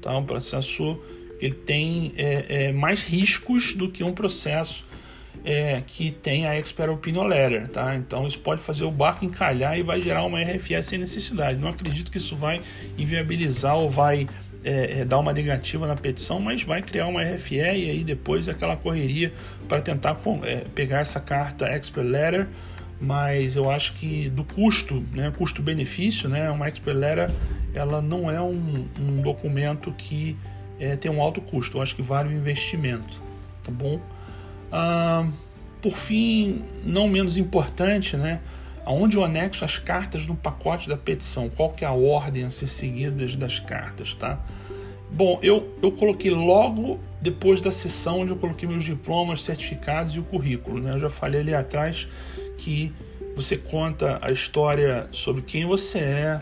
Tá? 0.00 0.16
Um 0.16 0.24
processo 0.24 0.98
que 1.40 1.50
tem 1.50 2.12
é, 2.16 2.46
é, 2.48 2.72
mais 2.72 3.02
riscos 3.02 3.74
do 3.74 3.90
que 3.90 4.02
um 4.04 4.12
processo 4.12 4.84
é, 5.46 5.80
que 5.86 6.10
tem 6.10 6.44
a 6.44 6.54
Letter, 7.24 7.68
tá? 7.68 7.94
Então 7.94 8.26
isso 8.26 8.40
pode 8.40 8.60
fazer 8.60 8.82
o 8.82 8.90
barco 8.90 9.24
encalhar 9.24 9.78
e 9.78 9.82
vai 9.82 10.02
gerar 10.02 10.24
uma 10.24 10.42
RFS 10.42 10.86
sem 10.86 10.98
necessidade. 10.98 11.56
Não 11.56 11.68
acredito 11.68 12.10
que 12.10 12.18
isso 12.18 12.34
vai 12.34 12.60
inviabilizar 12.98 13.76
ou 13.76 13.88
vai 13.88 14.28
é, 14.64 15.00
é, 15.00 15.04
dar 15.04 15.20
uma 15.20 15.32
negativa 15.32 15.86
na 15.86 15.94
petição, 15.94 16.40
mas 16.40 16.64
vai 16.64 16.82
criar 16.82 17.06
uma 17.06 17.22
RFE 17.22 17.54
e 17.54 17.60
aí 17.62 18.02
depois 18.02 18.48
aquela 18.48 18.76
correria 18.76 19.32
para 19.68 19.80
tentar 19.80 20.20
é, 20.42 20.64
pegar 20.74 20.98
essa 20.98 21.20
carta 21.20 21.66
Expert 21.66 22.08
Letter. 22.08 22.48
Mas 23.00 23.54
eu 23.54 23.70
acho 23.70 23.92
que 23.92 24.28
do 24.30 24.42
custo, 24.42 25.04
né, 25.12 25.32
custo-benefício, 25.36 26.28
né, 26.28 26.50
uma 26.50 26.66
Expert 26.66 26.96
Letter 26.96 27.30
ela 27.72 28.02
não 28.02 28.28
é 28.28 28.40
um, 28.40 28.88
um 28.98 29.20
documento 29.22 29.92
que 29.92 30.36
é, 30.80 30.96
tem 30.96 31.10
um 31.10 31.22
alto 31.22 31.40
custo. 31.40 31.78
Eu 31.78 31.82
acho 31.82 31.94
que 31.94 32.02
vale 32.02 32.30
o 32.30 32.32
investimento, 32.32 33.22
tá 33.62 33.70
bom? 33.70 34.00
Ah, 34.70 35.26
por 35.80 35.96
fim, 35.96 36.62
não 36.84 37.08
menos 37.08 37.36
importante, 37.36 38.16
né? 38.16 38.40
Onde 38.84 39.16
eu 39.16 39.24
anexo 39.24 39.64
as 39.64 39.78
cartas 39.78 40.26
no 40.26 40.36
pacote 40.36 40.88
da 40.88 40.96
petição? 40.96 41.48
Qual 41.48 41.70
que 41.70 41.84
é 41.84 41.88
a 41.88 41.92
ordem 41.92 42.44
a 42.44 42.50
ser 42.50 42.68
seguida 42.68 43.26
das 43.36 43.58
cartas, 43.58 44.14
tá? 44.14 44.40
Bom, 45.10 45.38
eu, 45.42 45.74
eu 45.82 45.92
coloquei 45.92 46.30
logo 46.30 47.00
depois 47.20 47.62
da 47.62 47.72
sessão 47.72 48.20
onde 48.20 48.32
eu 48.32 48.36
coloquei 48.36 48.68
meus 48.68 48.84
diplomas, 48.84 49.42
certificados 49.42 50.14
e 50.14 50.18
o 50.18 50.22
currículo, 50.22 50.80
né? 50.80 50.92
Eu 50.92 51.00
já 51.00 51.10
falei 51.10 51.40
ali 51.40 51.54
atrás 51.54 52.06
que 52.58 52.92
você 53.34 53.56
conta 53.56 54.18
a 54.22 54.30
história 54.30 55.06
sobre 55.12 55.42
quem 55.42 55.64
você 55.64 55.98
é, 55.98 56.40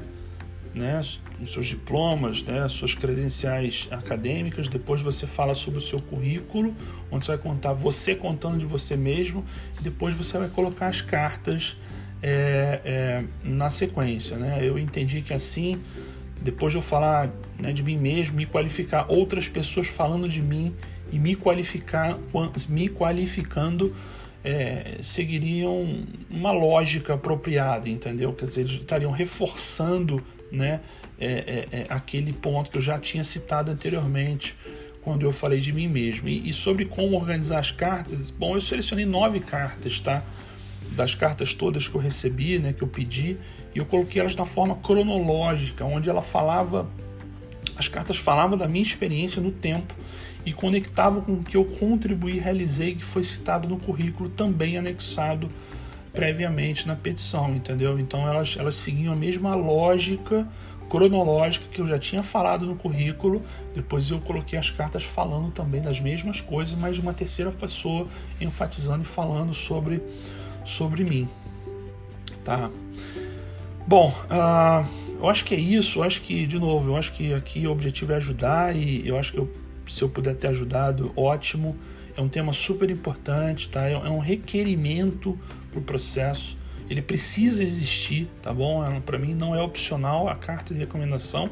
né? 0.74 1.00
Os 1.40 1.52
seus 1.52 1.66
diplomas, 1.66 2.42
né, 2.42 2.66
suas 2.68 2.94
credenciais 2.94 3.88
acadêmicas. 3.90 4.68
Depois 4.68 5.00
você 5.00 5.26
fala 5.26 5.54
sobre 5.54 5.78
o 5.78 5.82
seu 5.82 6.00
currículo, 6.00 6.74
onde 7.10 7.24
você 7.26 7.32
vai 7.32 7.40
contar 7.40 7.72
você 7.72 8.14
contando 8.14 8.58
de 8.58 8.66
você 8.66 8.96
mesmo. 8.96 9.44
Depois 9.80 10.14
você 10.14 10.38
vai 10.38 10.48
colocar 10.48 10.86
as 10.86 11.00
cartas 11.00 11.76
é, 12.22 12.80
é, 12.84 13.24
na 13.42 13.70
sequência. 13.70 14.36
Né? 14.36 14.60
Eu 14.62 14.78
entendi 14.78 15.20
que 15.22 15.34
assim, 15.34 15.80
depois 16.40 16.72
de 16.72 16.78
eu 16.78 16.82
falar 16.82 17.30
né, 17.58 17.72
de 17.72 17.82
mim 17.82 17.96
mesmo, 17.96 18.36
me 18.36 18.46
qualificar, 18.46 19.06
outras 19.08 19.48
pessoas 19.48 19.86
falando 19.86 20.28
de 20.28 20.40
mim 20.40 20.74
e 21.12 21.18
me 21.18 21.34
qualificar, 21.34 22.18
me 22.68 22.88
qualificando. 22.88 23.94
É, 24.46 24.98
seguiriam 25.02 26.04
uma 26.30 26.52
lógica 26.52 27.14
apropriada, 27.14 27.88
entendeu? 27.88 28.30
Quer 28.34 28.44
dizer, 28.44 28.66
estariam 28.66 29.10
reforçando 29.10 30.22
né, 30.52 30.80
é, 31.18 31.26
é, 31.26 31.68
é, 31.70 31.86
aquele 31.88 32.32
ponto 32.32 32.70
que 32.70 32.78
eu 32.78 32.82
já 32.82 32.98
tinha 32.98 33.22
citado 33.22 33.70
anteriormente 33.70 34.56
quando 35.02 35.22
eu 35.22 35.32
falei 35.32 35.60
de 35.60 35.72
mim 35.72 35.86
mesmo. 35.86 36.28
E, 36.28 36.48
e, 36.48 36.52
sobre 36.52 36.86
como 36.86 37.16
organizar 37.16 37.58
as 37.58 37.70
cartas, 37.70 38.30
bom, 38.30 38.56
eu 38.56 38.60
selecionei 38.60 39.04
nove 39.04 39.40
cartas, 39.40 40.00
tá? 40.00 40.22
Das 40.92 41.14
cartas 41.14 41.54
todas 41.54 41.86
que 41.86 41.94
eu 41.94 42.00
recebi, 42.00 42.58
né, 42.58 42.72
que 42.72 42.82
eu 42.82 42.88
pedi, 42.88 43.36
e 43.74 43.78
eu 43.78 43.84
coloquei 43.84 44.20
elas 44.20 44.36
na 44.36 44.44
forma 44.44 44.76
cronológica, 44.76 45.84
onde 45.84 46.08
ela 46.08 46.22
falava, 46.22 46.88
as 47.76 47.88
cartas 47.88 48.16
falavam 48.16 48.56
da 48.56 48.68
minha 48.68 48.82
experiência 48.82 49.42
no 49.42 49.50
tempo 49.50 49.94
e 50.46 50.52
conectavam 50.52 51.22
com 51.22 51.32
o 51.32 51.42
que 51.44 51.56
eu 51.56 51.64
contribuí 51.64 52.38
realizei, 52.38 52.94
que 52.94 53.04
foi 53.04 53.24
citado 53.24 53.68
no 53.68 53.78
currículo, 53.78 54.28
também 54.28 54.76
anexado 54.76 55.50
previamente 56.12 56.86
na 56.86 56.94
petição, 56.94 57.54
entendeu? 57.54 57.98
Então 57.98 58.26
elas, 58.28 58.56
elas 58.58 58.76
seguiam 58.76 59.12
a 59.12 59.16
mesma 59.16 59.54
lógica 59.54 60.46
cronológica 60.88 61.66
que 61.70 61.80
eu 61.80 61.86
já 61.86 61.98
tinha 61.98 62.22
falado 62.22 62.66
no 62.66 62.76
currículo. 62.76 63.42
Depois 63.74 64.10
eu 64.10 64.20
coloquei 64.20 64.58
as 64.58 64.70
cartas 64.70 65.02
falando 65.02 65.50
também 65.50 65.80
das 65.80 66.00
mesmas 66.00 66.40
coisas, 66.40 66.74
mas 66.74 66.94
de 66.96 67.00
uma 67.00 67.12
terceira 67.12 67.50
pessoa 67.50 68.06
enfatizando 68.40 69.02
e 69.02 69.06
falando 69.06 69.54
sobre, 69.54 70.02
sobre 70.64 71.04
mim. 71.04 71.28
Tá? 72.44 72.70
Bom, 73.86 74.14
uh, 74.30 74.86
eu 75.20 75.28
acho 75.28 75.44
que 75.44 75.54
é 75.54 75.58
isso. 75.58 75.98
Eu 75.98 76.04
acho 76.04 76.20
que, 76.22 76.46
de 76.46 76.58
novo, 76.58 76.90
eu 76.90 76.96
acho 76.96 77.12
que 77.12 77.32
aqui 77.32 77.66
o 77.66 77.72
objetivo 77.72 78.12
é 78.12 78.16
ajudar 78.16 78.76
e 78.76 79.06
eu 79.06 79.18
acho 79.18 79.32
que 79.32 79.38
eu, 79.38 79.50
se 79.86 80.02
eu 80.02 80.08
puder 80.08 80.34
ter 80.34 80.48
ajudado, 80.48 81.12
ótimo. 81.16 81.76
É 82.16 82.20
um 82.20 82.28
tema 82.28 82.52
super 82.52 82.88
importante, 82.90 83.68
tá? 83.68 83.88
É, 83.88 83.92
é 83.92 84.10
um 84.10 84.20
requerimento 84.20 85.38
para 85.70 85.80
o 85.80 85.82
processo 85.82 86.56
ele 86.88 87.00
precisa 87.00 87.62
existir, 87.62 88.28
tá 88.42 88.52
bom? 88.52 88.84
É, 88.84 89.00
Para 89.00 89.18
mim 89.18 89.34
não 89.34 89.54
é 89.54 89.62
opcional 89.62 90.28
a 90.28 90.34
carta 90.34 90.74
de 90.74 90.80
recomendação. 90.80 91.48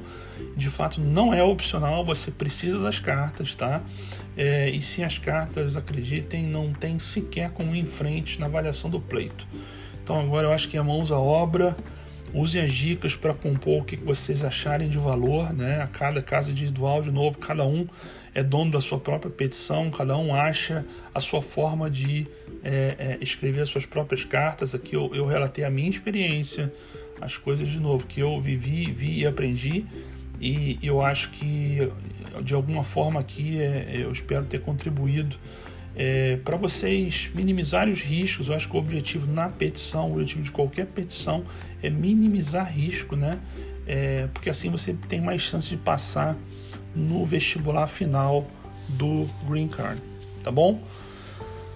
De 0.57 0.68
fato, 0.68 1.01
não 1.01 1.33
é 1.33 1.42
opcional, 1.42 2.05
você 2.05 2.31
precisa 2.31 2.79
das 2.79 2.99
cartas, 2.99 3.55
tá? 3.55 3.83
É, 4.37 4.68
e 4.71 4.83
se 4.83 5.03
as 5.03 5.18
cartas, 5.18 5.77
acreditem, 5.77 6.45
não 6.45 6.73
tem 6.73 6.99
sequer 6.99 7.51
como 7.51 7.75
ir 7.75 7.81
em 7.81 7.87
frente 7.87 8.40
na 8.40 8.47
avaliação 8.47 8.90
do 8.90 9.01
pleito. 9.01 9.47
Então 10.03 10.21
agora 10.21 10.49
eu 10.49 10.53
acho 10.53 10.68
que 10.68 10.77
é 10.77 10.83
mãos 10.83 11.11
à 11.11 11.18
obra. 11.18 11.77
Usem 12.35 12.62
as 12.62 12.73
dicas 12.73 13.14
para 13.14 13.35
compor 13.35 13.83
o 13.83 13.85
que 13.85 13.97
vocês 13.97 14.42
acharem 14.42 14.88
de 14.88 14.97
valor, 14.97 15.53
né? 15.53 15.83
A 15.83 15.87
cada 15.87 16.23
caso 16.23 16.51
individual, 16.51 17.03
de 17.03 17.11
novo, 17.11 17.37
cada 17.37 17.64
um 17.64 17.87
é 18.35 18.42
dono 18.42 18.71
da 18.71 18.81
sua 18.81 18.99
própria 18.99 19.31
petição, 19.31 19.90
cada 19.90 20.16
um 20.16 20.35
acha 20.35 20.85
a 21.14 21.21
sua 21.21 21.42
forma 21.42 21.90
de 21.90 22.27
é, 22.64 22.97
é, 22.99 23.18
escrever 23.21 23.61
as 23.61 23.68
suas 23.68 23.85
próprias 23.85 24.25
cartas. 24.25 24.75
Aqui 24.75 24.97
eu, 24.97 25.11
eu 25.14 25.27
relatei 25.27 25.62
a 25.62 25.71
minha 25.71 25.90
experiência, 25.90 26.73
as 27.21 27.37
coisas 27.37 27.68
de 27.68 27.79
novo 27.79 28.07
que 28.07 28.21
eu 28.21 28.40
vivi, 28.40 28.90
vi 28.90 29.21
e 29.21 29.27
aprendi. 29.27 29.85
E 30.40 30.79
eu 30.83 31.03
acho 31.03 31.31
que 31.31 31.92
de 32.42 32.55
alguma 32.55 32.83
forma 32.83 33.21
aqui 33.21 33.61
é, 33.61 34.01
eu 34.03 34.11
espero 34.11 34.45
ter 34.47 34.61
contribuído 34.61 35.37
é, 35.96 36.37
para 36.37 36.57
vocês 36.57 37.31
minimizarem 37.35 37.92
os 37.92 38.00
riscos. 38.00 38.48
Eu 38.48 38.55
acho 38.55 38.68
que 38.68 38.76
o 38.76 38.78
objetivo 38.78 39.26
na 39.26 39.48
petição, 39.48 40.11
o 40.11 40.14
objetivo 40.14 40.42
de 40.42 40.50
qualquer 40.50 40.87
petição 40.87 41.44
é 41.83 41.90
minimizar 41.90 42.70
risco, 42.72 43.16
né? 43.16 43.38
É, 43.87 44.28
porque 44.33 44.48
assim 44.48 44.70
você 44.70 44.94
tem 45.09 45.20
mais 45.20 45.40
chance 45.40 45.68
de 45.68 45.76
passar 45.76 46.37
no 46.94 47.24
vestibular 47.24 47.87
final 47.87 48.46
do 48.88 49.26
Green 49.48 49.68
Card, 49.68 50.00
tá 50.44 50.50
bom? 50.50 50.81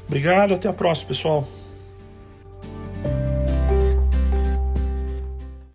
Obrigado, 0.07 0.55
até 0.55 0.69
a 0.69 0.73
próxima, 0.73 1.09
pessoal. 1.09 1.49